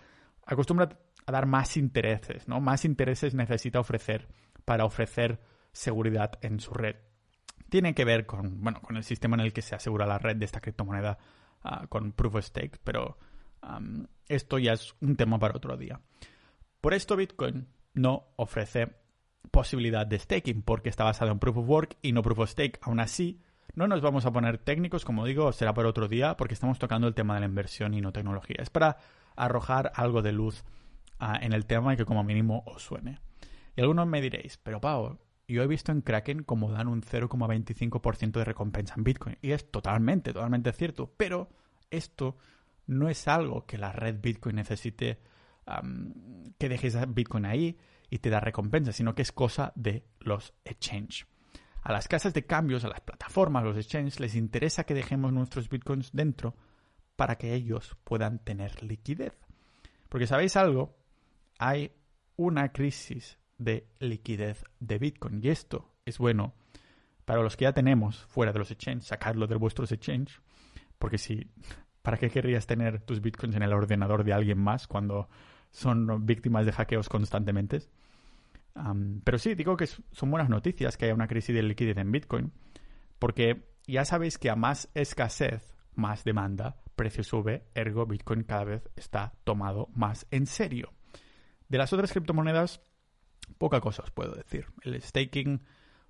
acostumbra 0.46 0.90
a 1.26 1.32
dar 1.32 1.46
más 1.46 1.78
intereses, 1.78 2.48
¿no? 2.48 2.60
Más 2.62 2.86
intereses 2.86 3.36
necesita 3.36 3.80
ofrecer 3.80 4.28
para 4.66 4.86
ofrecer 4.86 5.40
seguridad 5.72 6.40
en 6.42 6.60
su 6.60 6.74
red. 6.74 6.96
Tiene 7.70 7.94
que 7.94 8.06
ver 8.06 8.26
con, 8.26 8.62
bueno, 8.62 8.82
con 8.82 8.98
el 8.98 9.04
sistema 9.04 9.36
en 9.36 9.42
el 9.42 9.54
que 9.54 9.62
se 9.62 9.76
asegura 9.76 10.06
la 10.06 10.18
red 10.18 10.38
de 10.38 10.46
esta 10.46 10.62
criptomoneda 10.62 11.18
ah, 11.64 11.86
con 11.88 12.12
Proof 12.14 12.36
of 12.36 12.46
Stake, 12.46 12.80
pero 12.84 13.18
esto 14.28 14.60
ya 14.60 14.74
es 14.74 14.96
un 15.02 15.16
tema 15.16 15.40
para 15.40 15.56
otro 15.56 15.78
día. 15.78 16.00
Por 16.82 16.94
esto 16.94 17.16
Bitcoin 17.16 17.68
no 17.94 18.28
ofrece 18.36 18.96
posibilidad 19.52 20.06
de 20.06 20.20
staking 20.20 20.62
porque 20.62 20.90
está 20.90 21.04
basado 21.04 21.32
en 21.32 21.40
proof 21.40 21.58
of 21.58 21.70
work 21.70 21.98
y 22.02 22.12
no 22.12 22.22
proof 22.22 22.40
of 22.40 22.50
stake. 22.50 22.80
Aún 22.82 23.00
así, 23.00 23.42
no 23.74 23.88
nos 23.88 24.02
vamos 24.02 24.26
a 24.26 24.32
poner 24.32 24.58
técnicos, 24.58 25.06
como 25.06 25.26
digo, 25.26 25.52
será 25.52 25.74
para 25.74 25.90
otro 25.90 26.08
día 26.08 26.38
porque 26.38 26.54
estamos 26.54 26.80
tocando 26.80 27.08
el 27.08 27.14
tema 27.14 27.36
de 27.36 27.42
la 27.42 27.46
inversión 27.48 27.94
y 27.94 28.02
no 28.02 28.12
tecnología. 28.12 28.58
Es 28.60 28.70
para 28.70 28.98
arrojar 29.36 29.92
algo 29.96 30.22
de 30.22 30.32
luz 30.32 30.64
ah, 31.20 31.38
en 31.42 31.54
el 31.54 31.66
tema 31.66 31.94
y 31.94 31.98
que 31.98 32.06
como 32.06 32.24
mínimo 32.24 32.64
os 32.66 32.84
suene. 32.84 33.20
Y 33.76 33.82
algunos 33.82 34.08
me 34.08 34.22
diréis, 34.22 34.58
pero 34.58 34.82
Pau, 34.82 35.20
yo 35.48 35.64
he 35.64 35.68
visto 35.68 35.92
en 35.92 36.02
Kraken 36.02 36.44
como 36.44 36.72
dan 36.72 36.88
un 36.88 37.02
0,25% 37.02 38.32
de 38.32 38.44
recompensa 38.44 38.96
en 38.98 39.04
Bitcoin. 39.04 39.38
Y 39.42 39.52
es 39.52 39.72
totalmente, 39.72 40.34
totalmente 40.34 40.74
cierto. 40.74 41.14
Pero 41.16 41.50
esto 41.90 42.38
no 42.86 43.10
es 43.10 43.28
algo 43.28 43.66
que 43.66 43.78
la 43.78 43.92
red 43.92 44.20
Bitcoin 44.22 44.58
necesite 44.58 45.20
que 46.58 46.70
dejes 46.70 46.98
Bitcoin 47.14 47.46
ahí 47.46 47.78
y 48.10 48.20
te 48.20 48.30
da 48.30 48.40
recompensa, 48.40 48.92
sino 48.94 49.16
que 49.16 49.22
es 49.22 49.32
cosa 49.32 49.74
de 49.76 50.06
los 50.20 50.54
exchange. 50.64 51.28
A 51.82 51.92
las 51.92 52.08
casas 52.08 52.34
de 52.34 52.46
cambios, 52.46 52.84
a 52.84 52.90
las 52.90 53.02
plataformas, 53.02 53.64
los 53.64 53.78
exchanges, 53.78 54.20
les 54.20 54.36
interesa 54.36 54.86
que 54.86 54.94
dejemos 54.94 55.32
nuestros 55.34 55.70
bitcoins 55.70 56.12
dentro 56.12 56.56
para 57.16 57.38
que 57.38 57.54
ellos 57.54 57.98
puedan 58.04 58.40
tener 58.40 58.84
liquidez. 58.84 59.34
Porque 60.10 60.28
sabéis 60.28 60.56
algo, 60.56 60.98
hay 61.60 61.92
una 62.36 62.72
crisis 62.72 63.38
de 63.58 63.88
liquidez 64.00 64.64
de 64.80 65.00
bitcoin 65.00 65.40
y 65.44 65.50
esto 65.50 65.94
es 66.06 66.18
bueno 66.18 66.54
para 67.26 67.42
los 67.42 67.58
que 67.58 67.64
ya 67.64 67.74
tenemos 67.74 68.26
fuera 68.26 68.54
de 68.54 68.60
los 68.60 68.72
exchanges, 68.72 69.08
sacarlo 69.08 69.48
de 69.48 69.56
vuestros 69.56 69.92
exchanges, 69.92 70.42
porque 70.98 71.18
si, 71.18 71.48
¿para 72.02 72.18
qué 72.18 72.30
querrías 72.30 72.66
tener 72.68 73.02
tus 73.02 73.22
bitcoins 73.22 73.56
en 73.56 73.64
el 73.64 73.74
ordenador 73.74 74.24
de 74.24 74.34
alguien 74.34 74.60
más 74.60 74.88
cuando 74.88 75.28
son 75.72 76.26
víctimas 76.26 76.66
de 76.66 76.72
hackeos 76.72 77.10
constantemente. 77.10 77.82
pero 79.24 79.38
sí, 79.38 79.56
digo 79.56 79.76
que 79.78 79.88
son 79.88 80.32
buenas 80.32 80.50
noticias 80.50 80.98
que 80.98 81.06
haya 81.06 81.14
una 81.14 81.28
crisis 81.28 81.56
de 81.56 81.64
liquidez 81.64 81.98
en 81.98 82.12
Bitcoin, 82.12 82.52
porque 83.20 83.70
ya 83.86 84.06
sabéis 84.06 84.38
que 84.38 84.50
a 84.50 84.56
más 84.56 84.90
escasez, 84.94 85.76
más 85.96 86.24
demanda, 86.24 86.82
precio 86.96 87.24
sube, 87.24 87.68
ergo 87.74 88.06
Bitcoin 88.06 88.44
cada 88.44 88.64
vez 88.64 88.90
está 88.96 89.34
tomado 89.44 89.90
más 89.94 90.28
en 90.32 90.46
serio. 90.46 90.94
De 91.70 91.78
las 91.78 91.92
otras 91.92 92.12
criptomonedas, 92.12 92.82
poca 93.58 93.82
cosa 93.82 94.04
os 94.04 94.12
puedo 94.12 94.34
decir. 94.34 94.68
El 94.84 95.02
staking 95.02 95.62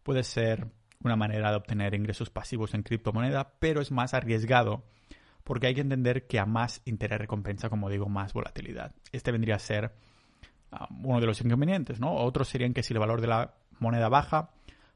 puede 0.03 0.23
ser 0.23 0.67
una 1.03 1.15
manera 1.15 1.51
de 1.51 1.57
obtener 1.57 1.93
ingresos 1.93 2.29
pasivos 2.29 2.73
en 2.73 2.83
criptomoneda, 2.83 3.53
pero 3.59 3.81
es 3.81 3.91
más 3.91 4.13
arriesgado 4.13 4.83
porque 5.43 5.67
hay 5.67 5.75
que 5.75 5.81
entender 5.81 6.27
que 6.27 6.39
a 6.39 6.45
más 6.45 6.81
interés 6.83 7.19
recompensa, 7.19 7.69
como 7.69 7.89
digo, 7.89 8.09
más 8.09 8.33
volatilidad. 8.33 8.93
Este 9.13 9.31
vendría 9.31 9.55
a 9.55 9.59
ser 9.59 9.93
ah, 10.73 10.89
uno 11.03 11.21
de 11.21 11.25
los 11.25 11.39
inconvenientes, 11.39 12.01
¿no? 12.01 12.13
Otros 12.15 12.49
serían 12.49 12.73
que 12.73 12.83
si 12.83 12.93
el 12.93 12.99
valor 12.99 13.21
de 13.21 13.27
la 13.27 13.53
moneda 13.79 14.09
baja, 14.09 14.49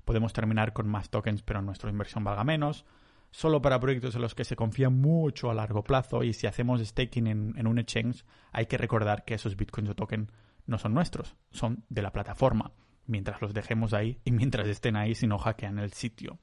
podemos 0.04 0.34
terminar 0.34 0.74
con 0.74 0.90
más 0.90 1.10
tokens, 1.10 1.42
pero 1.42 1.62
nuestra 1.62 1.90
inversión 1.90 2.26
valga 2.26 2.44
menos. 2.44 2.86
Solo 3.30 3.62
para 3.62 3.80
proyectos 3.80 4.16
en 4.16 4.24
los 4.24 4.36
que 4.36 4.44
se 4.44 4.58
confía 4.58 4.90
mucho 4.90 5.50
a 5.50 5.54
largo 5.54 5.86
plazo 5.86 6.22
y 6.22 6.34
si 6.34 6.48
hacemos 6.48 6.86
staking 6.86 7.28
en, 7.28 7.54
en 7.56 7.66
un 7.66 7.80
exchange, 7.80 8.26
hay 8.52 8.66
que 8.66 8.78
recordar 8.78 9.24
que 9.24 9.36
esos 9.36 9.56
bitcoins 9.56 9.92
o 9.92 9.96
tokens 9.96 10.34
no 10.72 10.80
son 10.80 10.94
nuestros, 10.94 11.36
son 11.52 11.84
de 11.90 12.02
la 12.02 12.12
plataforma, 12.12 12.72
mientras 13.06 13.42
los 13.42 13.54
dejemos 13.54 13.94
ahí 13.94 14.20
y 14.24 14.32
mientras 14.32 14.68
estén 14.68 14.96
ahí 14.96 15.14
si 15.14 15.28
no 15.28 15.38
hackean 15.38 15.78
el 15.78 15.94
sitio. 15.94 16.40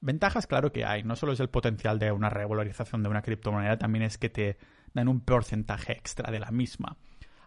Ventajas, 0.00 0.46
claro 0.46 0.72
que 0.72 0.84
hay. 0.84 1.04
No 1.04 1.14
solo 1.14 1.32
es 1.32 1.40
el 1.40 1.48
potencial 1.48 1.98
de 1.98 2.10
una 2.10 2.28
regularización 2.28 3.02
de 3.02 3.08
una 3.08 3.22
criptomoneda, 3.22 3.78
también 3.78 4.02
es 4.02 4.18
que 4.18 4.28
te 4.28 4.58
dan 4.92 5.08
un 5.08 5.20
porcentaje 5.20 5.92
extra 5.92 6.30
de 6.30 6.40
la 6.40 6.50
misma. 6.50 6.96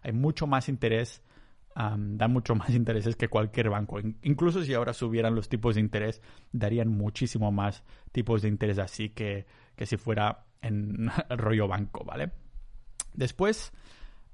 Hay 0.02 0.12
mucho 0.12 0.46
más 0.46 0.68
interés 0.68 1.22
dan 1.76 2.32
mucho 2.32 2.54
más 2.54 2.70
intereses 2.74 3.16
que 3.16 3.28
cualquier 3.28 3.70
banco. 3.70 3.98
Incluso 4.22 4.64
si 4.64 4.74
ahora 4.74 4.92
subieran 4.92 5.34
los 5.34 5.48
tipos 5.48 5.74
de 5.74 5.82
interés, 5.82 6.22
darían 6.52 6.88
muchísimo 6.88 7.52
más 7.52 7.84
tipos 8.12 8.42
de 8.42 8.48
interés 8.48 8.78
así 8.78 9.10
que, 9.10 9.46
que 9.76 9.86
si 9.86 9.96
fuera 9.96 10.46
en 10.62 11.10
rollo 11.30 11.68
banco, 11.68 12.04
¿vale? 12.04 12.32
Después, 13.12 13.72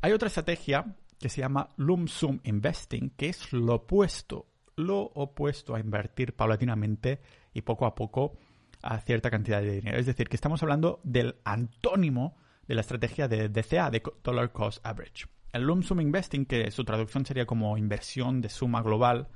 hay 0.01 0.13
otra 0.13 0.29
estrategia 0.29 0.97
que 1.23 1.31
se 1.31 1.41
llama 1.41 1.71
lump 1.77 2.09
sum 2.09 2.41
investing, 2.45 3.11
que 3.17 3.31
es 3.31 3.53
lo 3.53 3.77
opuesto, 3.77 4.49
lo 4.77 5.01
opuesto 5.01 5.75
a 5.75 5.81
invertir 5.81 6.35
paulatinamente 6.35 7.21
y 7.55 7.63
poco 7.63 7.87
a 7.87 7.95
poco 7.95 8.37
a 8.83 8.99
cierta 9.01 9.31
cantidad 9.31 9.63
de 9.63 9.77
dinero. 9.77 9.99
Es 9.99 10.07
decir, 10.07 10.29
que 10.29 10.37
estamos 10.37 10.63
hablando 10.63 11.01
del 11.05 11.37
antónimo 11.45 12.37
de 12.67 12.75
la 12.75 12.81
estrategia 12.81 13.29
de 13.29 13.49
DCA, 13.49 13.91
de 13.91 14.03
Dollar 14.23 14.53
Cost 14.53 14.85
Average. 14.85 15.27
El 15.53 15.63
lump 15.63 15.85
sum 15.85 16.01
investing, 16.01 16.45
que 16.45 16.71
su 16.71 16.85
traducción 16.85 17.25
sería 17.25 17.47
como 17.47 17.79
inversión 17.79 18.41
de 18.41 18.49
suma 18.49 18.83
global, 18.83 19.29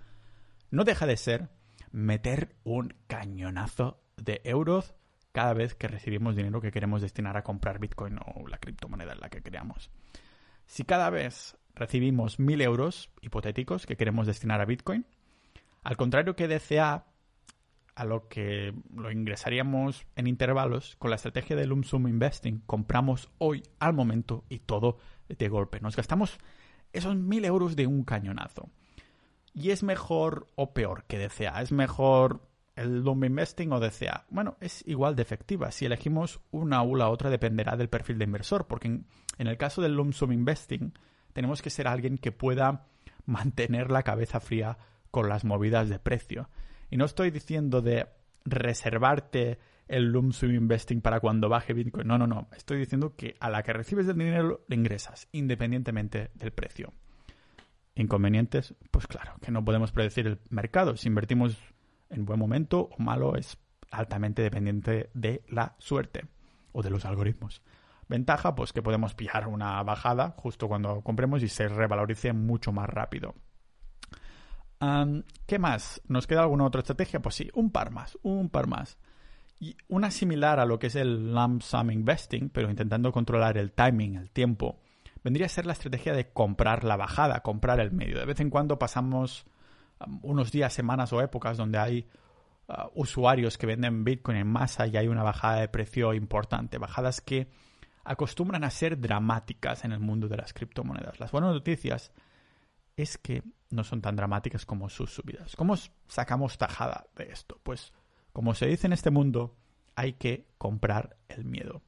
no 0.71 0.85
deja 0.85 1.07
de 1.07 1.17
ser 1.17 1.49
meter 1.93 2.57
un 2.65 2.95
cañonazo 3.07 4.03
de 4.17 4.41
euros 4.45 4.95
cada 5.31 5.55
vez 5.55 5.75
que 5.75 5.87
recibimos 5.87 6.35
dinero 6.35 6.61
que 6.61 6.73
queremos 6.73 7.03
destinar 7.03 7.37
a 7.37 7.45
comprar 7.45 7.79
Bitcoin 7.79 8.19
o 8.19 8.49
la 8.49 8.59
criptomoneda 8.59 9.13
en 9.13 9.21
la 9.21 9.29
que 9.29 9.43
creamos. 9.43 9.91
Si 10.67 10.85
cada 10.85 11.11
vez 11.11 11.57
recibimos 11.77 12.41
mil 12.41 12.61
euros 12.61 13.11
hipotéticos 13.21 13.87
que 13.87 13.97
queremos 13.97 14.27
destinar 14.27 14.61
a 14.61 14.65
Bitcoin, 14.65 15.07
al 15.85 15.97
contrario 15.97 16.35
que 16.35 16.49
DCA, 16.49 17.07
a 17.95 18.05
lo 18.05 18.29
que 18.29 18.75
lo 18.93 19.13
ingresaríamos 19.13 20.05
en 20.17 20.27
intervalos, 20.27 20.97
con 20.97 21.11
la 21.11 21.17
estrategia 21.17 21.55
de 21.55 21.67
lump 21.67 21.85
sum 21.85 22.09
investing, 22.09 22.61
compramos 22.67 23.31
hoy 23.39 23.63
al 23.79 23.93
momento 23.93 24.45
y 24.49 24.59
todo 24.59 24.99
de 25.29 25.49
golpe. 25.49 25.81
Nos 25.81 25.95
gastamos 25.95 26.39
esos 26.93 27.15
mil 27.15 27.45
euros 27.45 27.77
de 27.77 27.87
un 27.87 28.05
cañonazo. 28.05 28.69
¿Y 29.55 29.71
es 29.71 29.83
mejor 29.83 30.49
o 30.57 30.75
peor 30.75 31.05
que 31.05 31.19
DCA? 31.19 31.63
¿Es 31.63 31.73
mejor 31.73 32.43
el 32.75 33.03
lump 33.03 33.25
investing 33.25 33.73
o 33.73 33.81
DCA? 33.81 34.27
Bueno, 34.29 34.57
es 34.61 34.87
igual 34.87 35.17
de 35.17 35.23
efectiva. 35.23 35.71
Si 35.71 35.87
elegimos 35.87 36.41
una 36.51 36.83
u 36.83 36.97
la 36.97 37.09
otra 37.09 37.31
dependerá 37.31 37.77
del 37.77 37.89
perfil 37.89 38.19
de 38.19 38.25
inversor, 38.25 38.67
porque 38.67 38.89
en, 38.89 39.07
el 39.39 39.57
caso 39.57 39.81
del 39.81 39.95
lump 39.95 40.13
sum 40.13 40.33
investing 40.33 40.93
tenemos 41.37 41.61
que 41.61 41.69
ser 41.69 41.87
alguien 41.87 42.17
que 42.17 42.33
pueda 42.33 42.87
mantener 43.27 43.91
la 43.91 44.03
cabeza 44.05 44.41
fría 44.41 44.79
con 45.11 45.29
las 45.29 45.45
movidas 45.45 45.91
de 45.91 45.99
precio. 45.99 46.49
Y 46.89 46.97
no 46.97 47.05
estoy 47.05 47.31
diciendo 47.31 47.83
de 47.83 48.07
reservarte 48.47 49.59
el 49.87 50.13
lump 50.13 50.33
sum 50.33 50.55
investing 50.55 51.03
para 51.03 51.21
cuando 51.21 51.51
baje 51.51 51.75
Bitcoin. 51.75 52.09
No, 52.09 52.17
no, 52.17 52.27
no. 52.27 52.49
Estoy 52.57 52.79
diciendo 52.79 53.17
que 53.17 53.37
a 53.39 53.51
la 53.51 53.63
que 53.63 53.75
recibes 53.75 54.09
el 54.09 54.17
dinero 54.17 54.65
le 54.67 54.77
ingresas, 54.77 55.29
independientemente 55.33 56.31
del 56.33 56.53
precio. 56.53 56.95
Inconvenientes, 57.97 58.75
pues 58.91 59.07
claro, 59.07 59.35
que 59.43 59.51
no 59.51 59.63
podemos 59.63 59.93
predecir 59.93 60.27
el 60.27 60.39
mercado. 60.49 60.97
Si 60.97 61.07
invertimos 61.07 61.59
en 62.09 62.25
buen 62.25 62.41
momento 62.41 62.89
o 62.99 63.03
malo 63.03 63.37
es 63.37 63.59
altamente 63.91 64.41
dependiente 64.41 65.11
de 65.13 65.43
la 65.51 65.77
suerte 65.77 66.25
o 66.73 66.81
de 66.81 66.89
los 66.89 67.05
algoritmos. 67.05 67.61
Ventaja, 68.09 68.55
pues 68.55 68.73
que 68.73 68.83
podemos 68.83 69.15
pillar 69.15 69.49
una 69.49 69.83
bajada 69.83 70.35
justo 70.37 70.69
cuando 70.69 71.01
compremos 71.03 71.43
y 71.43 71.49
se 71.49 71.69
revalorice 71.69 72.33
mucho 72.33 72.73
más 72.73 72.89
rápido. 72.89 73.35
¿Qué 75.47 75.59
más? 75.59 76.03
¿Nos 76.07 76.27
queda 76.27 76.43
alguna 76.43 76.65
otra 76.65 76.81
estrategia? 76.81 77.21
Pues 77.21 77.35
sí, 77.35 77.51
un 77.55 77.71
par 77.71 77.91
más, 77.91 78.19
un 78.23 78.51
par 78.51 78.67
más. 78.67 78.99
Y 79.59 79.77
una 79.89 80.11
similar 80.11 80.61
a 80.61 80.67
lo 80.67 80.79
que 80.79 80.89
es 80.89 80.97
el 80.97 81.33
lump 81.33 81.63
sum 81.63 81.91
investing, 81.91 82.51
pero 82.51 82.71
intentando 82.71 83.11
controlar 83.11 83.57
el 83.57 83.73
timing, 83.73 84.17
el 84.17 84.31
tiempo, 84.31 84.79
vendría 85.25 85.47
a 85.47 85.49
ser 85.49 85.65
la 85.67 85.73
estrategia 85.73 86.13
de 86.13 86.31
comprar 86.31 86.85
la 86.85 86.97
bajada, 86.97 87.41
comprar 87.41 87.81
el 87.81 87.91
medio. 87.91 88.19
De 88.19 88.27
vez 88.27 88.39
en 88.41 88.51
cuando 88.51 88.79
pasamos 88.79 89.47
unos 90.23 90.53
días, 90.53 90.75
semanas 90.75 91.13
o 91.15 91.23
épocas 91.23 91.57
donde 91.57 91.79
hay 91.79 92.07
uh, 92.69 92.91
usuarios 92.95 93.57
que 93.57 93.67
venden 93.67 94.05
Bitcoin 94.05 94.37
en 94.37 94.47
masa 94.47 94.87
y 94.87 94.97
hay 94.99 95.09
una 95.09 95.23
bajada 95.23 95.61
de 95.61 95.69
precio 95.69 96.13
importante. 96.13 96.77
Bajadas 96.77 97.23
que 97.23 97.49
acostumbran 98.07 98.65
a 98.65 98.71
ser 98.71 98.99
dramáticas 98.99 99.85
en 99.85 99.93
el 99.93 99.99
mundo 99.99 100.29
de 100.29 100.37
las 100.37 100.53
criptomonedas. 100.53 101.19
Las 101.21 101.33
buenas 101.33 101.53
noticias 101.53 102.13
es 102.97 103.19
que 103.19 103.43
no 103.71 103.85
son 103.85 104.01
tan 104.01 104.17
dramáticas 104.17 104.65
como 104.65 104.89
sus 104.89 105.13
subidas. 105.13 105.57
¿Cómo 105.57 105.75
sacamos 106.07 106.57
tajada 106.57 107.07
de 107.17 107.25
esto? 107.25 107.61
Pues, 107.63 107.93
como 108.33 108.55
se 108.55 108.67
dice 108.67 108.87
en 108.87 108.93
este 108.93 109.11
mundo, 109.11 109.57
hay 109.97 110.15
que 110.15 110.47
comprar 110.57 111.17
el 111.29 111.45
miedo. 111.45 111.83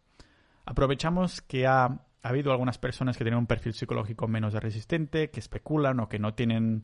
Aprovechamos 0.66 1.40
que 1.40 1.66
ha, 1.66 2.02
habido 2.22 2.50
algunas 2.50 2.78
personas 2.78 3.16
que 3.16 3.24
tienen 3.24 3.38
un 3.38 3.46
perfil 3.46 3.72
psicológico 3.72 4.26
menos 4.26 4.52
resistente, 4.54 5.30
que 5.30 5.40
especulan 5.40 6.00
o 6.00 6.08
que 6.08 6.18
no 6.18 6.34
tienen 6.34 6.82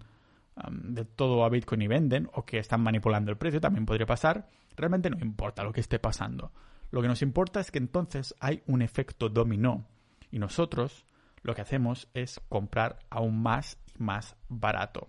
de 0.70 1.04
todo 1.04 1.44
a 1.44 1.48
Bitcoin 1.48 1.82
y 1.82 1.88
venden, 1.88 2.30
o 2.32 2.44
que 2.44 2.58
están 2.58 2.80
manipulando 2.80 3.32
el 3.32 3.36
precio, 3.36 3.60
también 3.60 3.84
podría 3.84 4.06
pasar. 4.06 4.48
Realmente 4.76 5.10
no 5.10 5.18
importa 5.18 5.64
lo 5.64 5.72
que 5.72 5.80
esté 5.80 5.98
pasando. 5.98 6.52
Lo 6.94 7.02
que 7.02 7.08
nos 7.08 7.22
importa 7.22 7.58
es 7.58 7.72
que 7.72 7.78
entonces 7.78 8.36
hay 8.38 8.62
un 8.68 8.80
efecto 8.80 9.28
dominó 9.28 9.84
y 10.30 10.38
nosotros 10.38 11.06
lo 11.42 11.52
que 11.52 11.60
hacemos 11.60 12.08
es 12.14 12.40
comprar 12.48 13.00
aún 13.10 13.42
más 13.42 13.80
y 13.88 14.00
más 14.00 14.36
barato. 14.48 15.08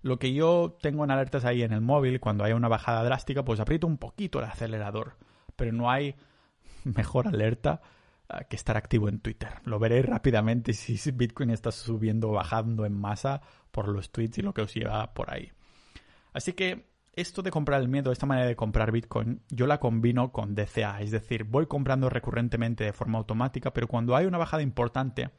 Lo 0.00 0.18
que 0.18 0.32
yo 0.32 0.78
tengo 0.80 1.04
en 1.04 1.10
alertas 1.10 1.44
ahí 1.44 1.62
en 1.62 1.74
el 1.74 1.82
móvil, 1.82 2.20
cuando 2.20 2.42
hay 2.42 2.54
una 2.54 2.68
bajada 2.68 3.04
drástica, 3.04 3.44
pues 3.44 3.60
aprieto 3.60 3.86
un 3.86 3.98
poquito 3.98 4.38
el 4.38 4.46
acelerador, 4.46 5.18
pero 5.56 5.72
no 5.72 5.90
hay 5.90 6.16
mejor 6.84 7.28
alerta 7.28 7.82
ah, 8.30 8.44
que 8.44 8.56
estar 8.56 8.78
activo 8.78 9.10
en 9.10 9.20
Twitter. 9.20 9.50
Lo 9.64 9.78
veré 9.78 10.00
rápidamente 10.00 10.72
si 10.72 11.10
Bitcoin 11.10 11.50
está 11.50 11.70
subiendo 11.70 12.30
o 12.30 12.32
bajando 12.32 12.86
en 12.86 12.98
masa 12.98 13.42
por 13.72 13.88
los 13.88 14.10
tweets 14.10 14.38
y 14.38 14.40
lo 14.40 14.54
que 14.54 14.62
os 14.62 14.72
lleva 14.72 15.12
por 15.12 15.30
ahí. 15.30 15.52
Así 16.32 16.54
que 16.54 16.91
esto 17.14 17.42
de 17.42 17.50
comprar 17.50 17.80
el 17.80 17.88
miedo, 17.88 18.12
esta 18.12 18.26
manera 18.26 18.46
de 18.46 18.56
comprar 18.56 18.90
Bitcoin, 18.92 19.42
yo 19.50 19.66
la 19.66 19.80
combino 19.80 20.32
con 20.32 20.54
DCA, 20.54 21.00
es 21.02 21.10
decir, 21.10 21.44
voy 21.44 21.66
comprando 21.66 22.08
recurrentemente 22.08 22.84
de 22.84 22.92
forma 22.92 23.18
automática, 23.18 23.72
pero 23.72 23.88
cuando 23.88 24.16
hay 24.16 24.26
una 24.26 24.38
bajada 24.38 24.62
importante, 24.62 25.30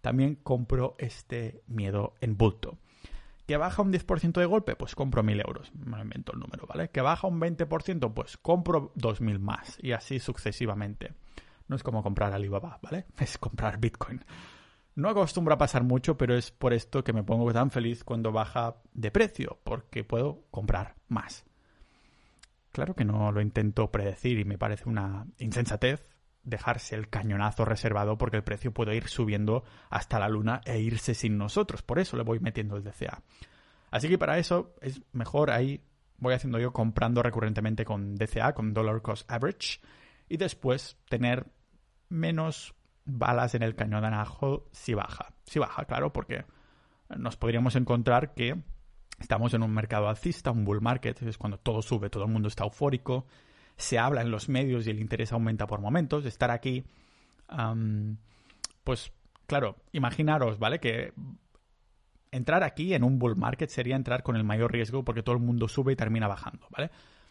también 0.00 0.36
compro 0.36 0.96
este 0.98 1.62
miedo 1.66 2.14
en 2.20 2.36
bulto. 2.36 2.78
¿Que 3.46 3.56
baja 3.56 3.82
un 3.82 3.92
10% 3.92 4.40
de 4.40 4.46
golpe? 4.46 4.76
Pues 4.76 4.94
compro 4.94 5.22
1000 5.22 5.40
euros. 5.40 5.72
Me 5.74 6.00
invento 6.00 6.32
el 6.32 6.38
número, 6.38 6.66
¿vale? 6.66 6.90
¿Que 6.90 7.00
baja 7.00 7.26
un 7.26 7.40
20%? 7.40 8.14
Pues 8.14 8.36
compro 8.36 8.92
2000 8.94 9.38
más. 9.40 9.78
Y 9.82 9.92
así 9.92 10.20
sucesivamente. 10.20 11.12
No 11.68 11.76
es 11.76 11.82
como 11.82 12.02
comprar 12.02 12.32
Alibaba, 12.32 12.78
¿vale? 12.82 13.06
Es 13.18 13.38
comprar 13.38 13.78
Bitcoin. 13.78 14.24
No 14.94 15.08
acostumbro 15.08 15.54
a 15.54 15.58
pasar 15.58 15.84
mucho, 15.84 16.18
pero 16.18 16.36
es 16.36 16.50
por 16.50 16.72
esto 16.74 17.02
que 17.02 17.12
me 17.12 17.24
pongo 17.24 17.52
tan 17.52 17.70
feliz 17.70 18.04
cuando 18.04 18.32
baja 18.32 18.76
de 18.92 19.10
precio, 19.10 19.58
porque 19.64 20.04
puedo 20.04 20.44
comprar 20.50 20.96
más. 21.08 21.44
Claro 22.72 22.94
que 22.94 23.04
no 23.04 23.32
lo 23.32 23.40
intento 23.40 23.90
predecir 23.90 24.38
y 24.38 24.44
me 24.44 24.58
parece 24.58 24.88
una 24.88 25.26
insensatez 25.38 26.06
dejarse 26.42 26.96
el 26.96 27.08
cañonazo 27.08 27.64
reservado 27.64 28.18
porque 28.18 28.36
el 28.36 28.44
precio 28.44 28.72
puede 28.72 28.96
ir 28.96 29.08
subiendo 29.08 29.64
hasta 29.90 30.18
la 30.18 30.28
luna 30.28 30.60
e 30.64 30.80
irse 30.80 31.14
sin 31.14 31.38
nosotros. 31.38 31.82
Por 31.82 31.98
eso 31.98 32.16
le 32.16 32.24
voy 32.24 32.40
metiendo 32.40 32.76
el 32.76 32.82
DCA. 32.82 33.22
Así 33.90 34.08
que 34.08 34.18
para 34.18 34.38
eso 34.38 34.74
es 34.80 35.02
mejor 35.12 35.50
ahí 35.50 35.84
voy 36.18 36.34
haciendo 36.34 36.58
yo 36.58 36.72
comprando 36.72 37.22
recurrentemente 37.22 37.84
con 37.84 38.14
DCA, 38.14 38.54
con 38.54 38.72
Dollar 38.72 39.02
Cost 39.02 39.30
Average, 39.30 39.80
y 40.28 40.36
después 40.36 40.96
tener 41.08 41.46
menos 42.08 42.74
balas 43.04 43.54
en 43.54 43.62
el 43.62 43.74
cañón 43.74 44.02
de 44.02 44.08
anajo 44.08 44.68
si 44.72 44.94
baja. 44.94 45.34
Si 45.44 45.58
baja, 45.58 45.84
claro, 45.84 46.12
porque 46.12 46.44
nos 47.16 47.36
podríamos 47.36 47.76
encontrar 47.76 48.34
que 48.34 48.62
estamos 49.18 49.54
en 49.54 49.62
un 49.62 49.72
mercado 49.72 50.08
alcista, 50.08 50.50
un 50.50 50.64
bull 50.64 50.80
market, 50.80 51.22
es 51.22 51.38
cuando 51.38 51.58
todo 51.58 51.82
sube, 51.82 52.10
todo 52.10 52.24
el 52.24 52.30
mundo 52.30 52.48
está 52.48 52.64
eufórico, 52.64 53.26
se 53.76 53.98
habla 53.98 54.22
en 54.22 54.30
los 54.30 54.48
medios 54.48 54.86
y 54.86 54.90
el 54.90 55.00
interés 55.00 55.32
aumenta 55.32 55.66
por 55.66 55.80
momentos. 55.80 56.24
Estar 56.24 56.50
aquí, 56.50 56.84
pues 58.84 59.12
claro, 59.46 59.76
imaginaros, 59.92 60.58
¿vale? 60.58 60.80
Que 60.80 61.12
entrar 62.30 62.62
aquí 62.62 62.94
en 62.94 63.04
un 63.04 63.18
bull 63.18 63.36
market 63.36 63.70
sería 63.70 63.96
entrar 63.96 64.22
con 64.22 64.36
el 64.36 64.44
mayor 64.44 64.72
riesgo 64.72 65.04
porque 65.04 65.22
todo 65.22 65.36
el 65.36 65.42
mundo 65.42 65.68
sube 65.68 65.92
y 65.92 65.96
termina 65.96 66.26
bajando, 66.26 66.66
¿vale? 66.70 66.90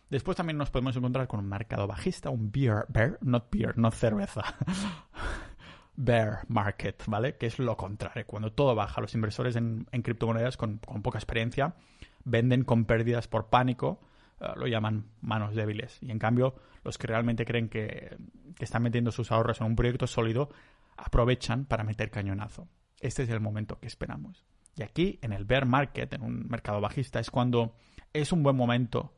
Después 0.09 0.35
también 0.35 0.57
nos 0.57 0.69
podemos 0.69 0.95
encontrar 0.95 1.27
con 1.27 1.39
un 1.39 1.47
mercado 1.47 1.87
bajista, 1.87 2.29
un 2.29 2.51
beer, 2.51 2.85
bear, 2.89 3.17
not 3.21 3.49
beer, 3.49 3.77
no 3.77 3.91
cerveza. 3.91 4.43
bear 5.95 6.41
market, 6.47 7.03
¿vale? 7.07 7.37
Que 7.37 7.47
es 7.47 7.59
lo 7.59 7.75
contrario. 7.77 8.25
Cuando 8.25 8.51
todo 8.51 8.75
baja, 8.75 9.01
los 9.01 9.13
inversores 9.13 9.55
en, 9.55 9.85
criptomonedas 10.03 10.57
con, 10.57 10.79
poca 10.79 11.17
experiencia 11.17 11.75
venden 12.23 12.63
con 12.63 12.85
pérdidas 12.85 13.27
por 13.27 13.49
pánico, 13.49 13.99
eh, 14.39 14.47
lo 14.55 14.67
llaman 14.67 15.05
manos 15.21 15.55
débiles. 15.55 15.97
Y 16.01 16.11
en 16.11 16.19
cambio, 16.19 16.55
los 16.83 16.97
que 16.97 17.07
realmente 17.07 17.45
creen 17.45 17.69
que, 17.69 18.17
están 18.59 18.83
metiendo 18.83 19.11
sus 19.11 19.31
ahorros 19.31 19.59
en 19.59 19.67
un 19.67 19.75
proyecto 19.75 20.05
sólido, 20.07 20.49
aprovechan 20.97 21.65
para 21.65 21.83
meter 21.83 22.11
cañonazo. 22.11 22.67
Este 22.99 23.23
es 23.23 23.29
el 23.29 23.39
momento 23.39 23.79
que 23.79 23.87
esperamos. 23.87 24.45
Y 24.75 24.83
aquí, 24.83 25.19
en 25.23 25.33
el 25.33 25.45
bear 25.45 25.65
market, 25.65 26.13
en 26.13 26.21
un 26.21 26.47
mercado 26.47 26.79
bajista, 26.79 27.19
es 27.19 27.31
cuando 27.31 27.75
es 28.13 28.31
un 28.31 28.43
buen 28.43 28.55
momento 28.55 29.13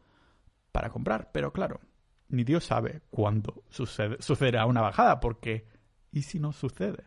para 0.71 0.89
comprar. 0.89 1.31
Pero 1.33 1.51
claro, 1.51 1.81
ni 2.29 2.43
Dios 2.43 2.63
sabe 2.65 3.01
cuándo 3.09 3.63
sucede, 3.69 4.17
sucederá 4.19 4.65
una 4.65 4.81
bajada, 4.81 5.19
porque 5.19 5.67
¿Y 6.13 6.21
si 6.21 6.39
no 6.39 6.53
sucede? 6.53 7.03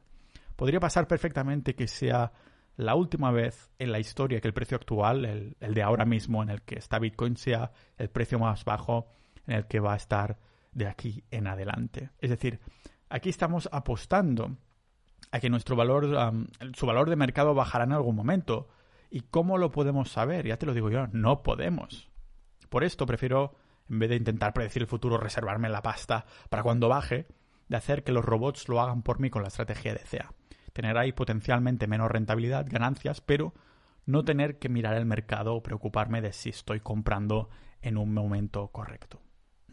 Podría 0.57 0.81
pasar 0.81 1.07
perfectamente 1.07 1.75
que 1.75 1.87
sea 1.87 2.33
la 2.77 2.95
última 2.95 3.31
vez 3.31 3.71
en 3.79 3.93
la 3.93 4.01
historia 4.01 4.41
que 4.41 4.49
el 4.49 4.55
precio 4.55 4.77
actual, 4.77 5.25
el, 5.25 5.57
el, 5.61 5.75
de 5.75 5.83
ahora 5.83 6.05
mismo 6.05 6.43
en 6.43 6.51
el 6.51 6.63
que 6.63 6.77
está 6.77 6.99
Bitcoin, 6.99 7.37
sea 7.37 7.71
el 7.97 8.11
precio 8.11 8.39
más 8.39 8.65
bajo 8.65 9.07
en 9.47 9.55
el 9.55 9.67
que 9.67 9.81
va 9.81 9.95
a 9.95 9.97
estar 9.97 10.39
de 10.73 10.89
aquí 10.89 11.25
en 11.31 11.47
adelante. 11.47 12.11
Es 12.19 12.31
decir, 12.31 12.61
aquí 13.09 13.31
estamos 13.31 13.69
apostando 13.73 14.57
a 15.31 15.41
que 15.41 15.49
nuestro 15.49 15.77
valor, 15.77 16.05
um, 16.05 16.47
su 16.75 16.85
valor 16.85 17.09
de 17.09 17.17
mercado 17.17 17.55
bajará 17.55 17.85
en 17.85 17.93
algún 17.93 18.17
momento. 18.17 18.69
¿Y 19.11 19.21
cómo 19.21 19.57
lo 19.57 19.71
podemos 19.71 20.11
saber? 20.11 20.47
Ya 20.47 20.59
te 20.59 20.67
lo 20.67 20.75
digo 20.75 20.91
yo, 20.91 21.07
no 21.13 21.43
podemos. 21.43 22.11
Por 22.69 22.83
esto 22.83 23.07
prefiero, 23.07 23.55
en 23.89 24.01
vez 24.01 24.11
de 24.11 24.17
intentar 24.17 24.53
predecir 24.53 24.83
el 24.83 24.89
futuro, 24.89 25.17
reservarme 25.17 25.69
la 25.69 25.81
pasta 25.81 26.27
para 26.51 26.65
cuando 26.65 26.89
baje, 26.89 27.29
de 27.69 27.77
hacer 27.77 28.05
que 28.05 28.13
los 28.13 28.25
robots 28.25 28.69
lo 28.69 28.81
hagan 28.81 29.03
por 29.03 29.21
mí 29.21 29.31
con 29.31 29.43
la 29.43 29.49
estrategia 29.49 29.95
de 29.95 30.01
CA. 30.01 30.33
Tener 30.73 30.97
ahí 30.99 31.13
potencialmente 31.13 31.87
menos 31.87 32.11
rentabilidad, 32.11 32.67
ganancias, 32.69 33.21
pero 33.21 33.55
no 34.05 34.25
tener 34.25 34.59
que 34.59 34.69
mirar 34.69 34.95
el 34.95 35.07
mercado 35.07 35.55
o 35.55 35.63
preocuparme 35.63 36.21
de 36.21 36.33
si 36.33 36.51
estoy 36.51 36.81
comprando 36.81 37.51
en 37.83 37.97
un 37.97 38.15
momento 38.15 38.69
correcto. 38.69 39.21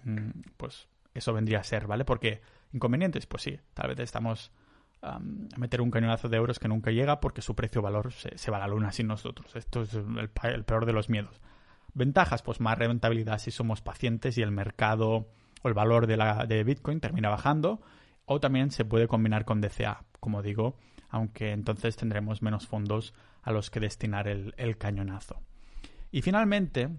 Mm, 0.04 0.42
pues 0.58 0.88
eso 1.14 1.34
vendría 1.34 1.60
a 1.60 1.64
ser, 1.64 1.88
¿vale? 1.88 2.06
Porque 2.06 2.42
inconvenientes, 2.72 3.26
pues 3.28 3.44
sí, 3.44 3.60
tal 3.74 3.90
vez 3.90 4.00
estamos 4.00 4.52
a 5.02 5.20
meter 5.20 5.82
un 5.82 5.92
cañonazo 5.92 6.30
de 6.30 6.38
euros 6.38 6.60
que 6.60 6.70
nunca 6.70 6.92
llega 6.92 7.20
porque 7.20 7.42
su 7.42 7.56
precio-valor 7.56 8.14
se, 8.14 8.52
va 8.52 8.58
a 8.58 8.62
la 8.62 8.68
luna 8.68 8.92
sin 8.92 9.08
nosotros. 9.08 9.56
Esto 9.56 9.82
es 9.82 9.94
el, 9.94 10.30
peor 10.30 10.86
de 10.86 10.94
los 10.94 11.10
miedos. 11.10 11.42
Ventajas, 11.94 12.42
pues 12.42 12.60
más 12.60 12.78
rentabilidad 12.78 13.38
si 13.38 13.52
somos 13.52 13.82
pacientes 13.82 14.38
y 14.38 14.42
el 14.42 14.52
mercado 14.52 15.28
o 15.63 15.67
el 15.67 15.73
valor 15.73 16.06
de, 16.06 16.17
la, 16.17 16.45
de 16.45 16.63
Bitcoin 16.63 16.99
termina 16.99 17.30
bajando. 17.30 17.82
O 18.26 18.39
también 18.39 18.71
se 18.71 18.86
puede 18.86 19.08
combinar 19.08 19.43
con 19.43 19.60
DCA, 19.60 20.06
como 20.19 20.41
digo, 20.41 20.78
aunque 21.10 21.52
entonces 21.52 21.95
tendremos 21.95 22.41
menos 22.41 22.67
fondos 22.67 23.13
a 23.41 23.52
los 23.52 23.69
que 23.69 23.80
destinar 23.80 24.28
el, 24.28 24.78
cañonazo. 24.78 25.41
Y 26.12 26.21
finalmente, 26.21 26.89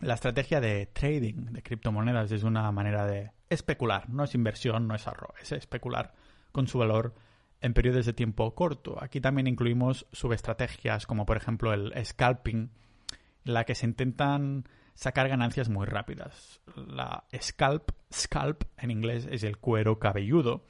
la 0.00 0.14
estrategia 0.14 0.60
de 0.60 0.86
trading 0.86 1.46
de 1.52 1.62
criptomonedas 1.62 2.30
es 2.32 2.42
una 2.42 2.70
manera 2.72 3.06
de 3.06 3.32
especular, 3.48 4.08
no 4.10 4.24
es 4.24 4.34
inversión, 4.34 4.86
no 4.86 4.94
es 4.94 5.06
ahorro, 5.06 5.32
es 5.40 5.52
especular 5.52 6.12
con 6.52 6.66
su 6.66 6.78
valor 6.78 7.14
en 7.60 7.72
periodos 7.72 8.04
de 8.04 8.12
tiempo 8.12 8.54
corto. 8.54 9.02
Aquí 9.02 9.20
también 9.20 9.46
incluimos 9.46 10.06
subestrategias 10.12 11.06
como 11.06 11.24
por 11.24 11.38
ejemplo 11.38 11.72
el 11.72 11.92
scalping, 12.04 12.70
en 13.46 13.54
la 13.54 13.64
que 13.64 13.74
se 13.74 13.86
intentan 13.86 14.68
sacar 14.94 15.28
ganancias 15.28 15.68
muy 15.68 15.86
rápidas. 15.86 16.60
La 16.76 17.24
scalp, 17.40 17.90
scalp 18.12 18.64
en 18.78 18.90
inglés 18.90 19.28
es 19.30 19.42
el 19.42 19.58
cuero 19.58 19.98
cabelludo, 19.98 20.64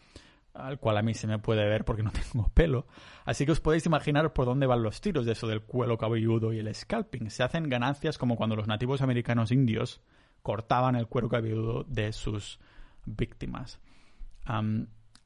al 0.55 0.79
cual 0.79 0.99
a 0.99 1.03
mí 1.03 1.15
se 1.15 1.27
me 1.27 1.39
puede 1.39 1.65
ver 1.67 1.85
porque 1.85 2.03
no 2.03 2.13
tengo 2.33 2.49
pelo. 2.49 2.87
Así 3.25 3.47
que 3.47 3.53
os 3.53 3.61
podéis 3.61 3.87
imaginar 3.87 4.33
por 4.33 4.47
dónde 4.47 4.67
van 4.67 4.83
los 4.83 5.01
tiros 5.01 5.27
de 5.27 5.33
eso 5.33 5.47
del 5.47 5.63
cuero 5.63 5.99
cabelludo 5.99 6.53
y 6.53 6.59
el 6.59 6.75
scalping. 6.75 7.31
Se 7.31 7.43
hacen 7.43 7.69
ganancias 7.69 8.19
como 8.19 8.37
cuando 8.37 8.57
los 8.57 8.67
nativos 8.67 9.03
americanos 9.03 9.53
indios 9.53 10.01
cortaban 10.43 10.97
el 10.97 11.07
cuero 11.07 11.29
cabelludo 11.29 11.85
de 11.85 12.13
sus 12.13 12.59
víctimas. 13.07 13.81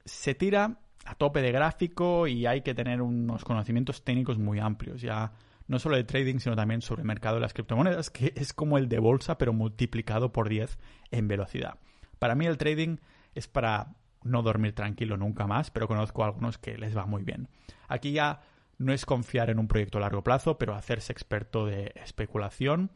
se 0.05 0.35
tira 0.35 0.81
a 1.05 1.15
tope 1.15 1.41
de 1.41 1.53
gráfico 1.53 2.27
y 2.27 2.47
hay 2.47 2.61
que 2.63 2.75
tener 2.75 3.01
unos 3.03 3.45
conocimientos 3.45 4.05
técnicos 4.05 4.39
muy 4.39 4.59
amplios. 4.59 5.01
Ya 5.01 5.33
no 5.69 5.79
solo 5.79 5.97
de 5.97 6.05
trading, 6.05 6.39
sino 6.39 6.57
también 6.57 6.83
sobre 6.83 7.03
el 7.03 7.07
mercado 7.07 7.37
de 7.37 7.43
las 7.43 7.53
criptomonedas, 7.53 8.11
que 8.11 8.33
es 8.35 8.53
como 8.53 8.79
el 8.79 8.89
de 8.89 8.99
bolsa, 8.99 9.39
pero 9.39 9.53
multiplicado 9.53 10.33
por 10.33 10.49
10 10.49 10.79
en 11.11 11.29
velocidad. 11.29 11.79
Para 12.19 12.35
mí 12.35 12.47
el 12.47 12.59
trading 12.59 12.97
es 13.35 13.47
para 13.47 13.95
no 14.25 14.43
dormir 14.43 14.75
tranquilo 14.75 15.17
nunca 15.17 15.47
más, 15.47 15.71
pero 15.71 15.87
conozco 15.87 16.23
a 16.25 16.27
algunos 16.27 16.59
que 16.59 16.77
les 16.77 16.97
va 16.97 17.07
muy 17.07 17.23
bien. 17.23 17.49
Aquí 17.87 18.13
ya 18.13 18.41
no 18.79 18.93
es 18.93 19.05
confiar 19.05 19.51
en 19.51 19.59
un 19.59 19.69
proyecto 19.69 19.99
a 19.99 20.01
largo 20.01 20.23
plazo, 20.23 20.59
pero 20.59 20.75
hacerse 20.75 21.13
experto 21.13 21.67
de 21.67 21.93
especulación. 21.97 22.91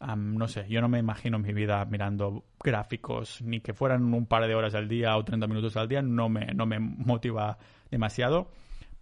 no 0.00 0.48
sé, 0.48 0.66
yo 0.68 0.80
no 0.80 0.88
me 0.88 0.98
imagino 0.98 1.38
mi 1.38 1.52
vida 1.52 1.84
mirando 1.86 2.44
gráficos, 2.62 3.40
ni 3.42 3.60
que 3.60 3.72
fueran 3.72 4.12
un 4.12 4.26
par 4.26 4.46
de 4.46 4.54
horas 4.54 4.74
al 4.74 4.88
día 4.88 5.16
o 5.16 5.24
30 5.24 5.46
minutos 5.46 5.76
al 5.76 5.88
día, 5.88 6.02
no 6.02 6.28
me, 6.28 6.46
no 6.54 6.66
me 6.66 6.78
motiva 6.78 7.58
demasiado. 7.90 8.50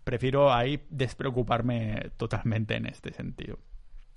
Prefiero 0.09 0.55
ahí 0.55 0.87
despreocuparme 0.89 2.13
totalmente 2.17 2.77
en 2.77 2.87
este 2.87 3.13
sentido. 3.13 3.59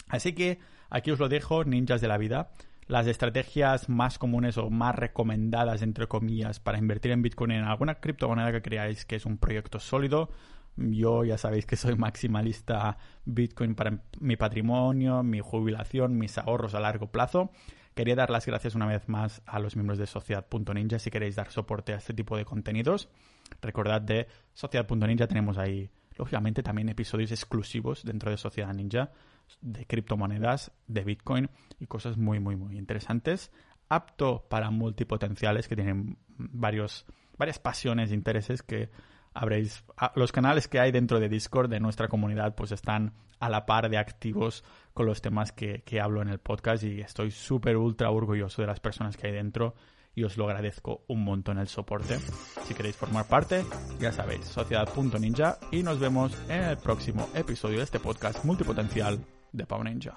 Así 0.07 0.31
que 0.31 0.57
aquí 0.89 1.11
os 1.11 1.19
lo 1.19 1.27
dejo, 1.27 1.65
ninjas 1.65 1.99
de 1.99 2.07
la 2.07 2.17
vida 2.17 2.51
las 2.87 3.07
estrategias 3.07 3.89
más 3.89 4.17
comunes 4.17 4.57
o 4.57 4.69
más 4.69 4.95
recomendadas, 4.95 5.81
entre 5.81 6.07
comillas, 6.07 6.61
para 6.61 6.77
invertir 6.77 7.11
en 7.11 7.21
Bitcoin 7.21 7.51
en 7.51 7.65
alguna 7.65 7.95
criptomoneda 7.95 8.53
que 8.53 8.61
creáis 8.61 9.03
que 9.03 9.17
es 9.17 9.25
un 9.25 9.37
proyecto 9.37 9.81
sólido. 9.81 10.29
Yo 10.77 11.25
ya 11.25 11.37
sabéis 11.37 11.65
que 11.65 11.75
soy 11.75 11.95
maximalista 11.97 12.97
Bitcoin 13.25 13.75
para 13.75 14.01
mi 14.21 14.37
patrimonio, 14.37 15.23
mi 15.23 15.41
jubilación, 15.41 16.17
mis 16.17 16.37
ahorros 16.37 16.73
a 16.73 16.79
largo 16.79 17.11
plazo. 17.11 17.51
Quería 17.93 18.15
dar 18.15 18.29
las 18.29 18.45
gracias 18.45 18.75
una 18.75 18.85
vez 18.85 19.09
más 19.09 19.41
a 19.45 19.59
los 19.59 19.75
miembros 19.75 19.97
de 19.97 20.07
Sociedad.ninja 20.07 20.99
si 20.99 21.09
queréis 21.09 21.35
dar 21.35 21.51
soporte 21.51 21.93
a 21.93 21.97
este 21.97 22.13
tipo 22.13 22.37
de 22.37 22.45
contenidos. 22.45 23.09
Recordad 23.61 24.01
de 24.01 24.27
Sociedad.ninja 24.53 25.27
tenemos 25.27 25.57
ahí, 25.57 25.89
lógicamente, 26.17 26.63
también 26.63 26.89
episodios 26.89 27.31
exclusivos 27.31 28.03
dentro 28.03 28.31
de 28.31 28.37
Sociedad 28.37 28.73
Ninja 28.73 29.11
de 29.59 29.85
criptomonedas, 29.85 30.71
de 30.87 31.03
Bitcoin 31.03 31.49
y 31.79 31.87
cosas 31.87 32.17
muy, 32.17 32.39
muy, 32.39 32.55
muy 32.55 32.77
interesantes. 32.77 33.51
Apto 33.89 34.45
para 34.49 34.71
multipotenciales 34.71 35.67
que 35.67 35.75
tienen 35.75 36.17
varios, 36.37 37.05
varias 37.37 37.59
pasiones 37.59 38.11
e 38.11 38.13
intereses 38.13 38.63
que 38.63 38.89
habréis. 39.33 39.83
Los 40.15 40.31
canales 40.31 40.67
que 40.67 40.79
hay 40.79 40.91
dentro 40.91 41.19
de 41.19 41.27
Discord 41.27 41.69
de 41.69 41.79
nuestra 41.79 42.07
comunidad 42.07 42.55
pues 42.55 42.71
están 42.71 43.13
a 43.41 43.49
la 43.49 43.65
par 43.65 43.89
de 43.89 43.97
activos 43.97 44.63
con 44.93 45.05
los 45.05 45.21
temas 45.21 45.51
que, 45.51 45.83
que 45.83 45.99
hablo 45.99 46.21
en 46.21 46.29
el 46.29 46.39
podcast 46.39 46.83
y 46.83 47.01
estoy 47.01 47.31
súper 47.31 47.75
ultra 47.75 48.09
orgulloso 48.11 48.61
de 48.61 48.67
las 48.67 48.79
personas 48.79 49.17
que 49.17 49.27
hay 49.27 49.33
dentro 49.33 49.75
y 50.15 50.23
os 50.23 50.37
lo 50.37 50.45
agradezco 50.45 51.03
un 51.07 51.23
montón 51.23 51.57
el 51.57 51.67
soporte. 51.67 52.19
Si 52.65 52.73
queréis 52.73 52.95
formar 52.95 53.27
parte, 53.27 53.65
ya 53.99 54.11
sabéis, 54.11 54.45
sociedad.ninja 54.45 55.57
y 55.71 55.83
nos 55.83 55.99
vemos 55.99 56.37
en 56.49 56.63
el 56.63 56.77
próximo 56.77 57.29
episodio 57.33 57.77
de 57.77 57.83
este 57.83 57.99
podcast 57.99 58.43
multipotencial 58.43 59.19
de 59.51 59.65
Power 59.65 59.85
Ninja. 59.85 60.15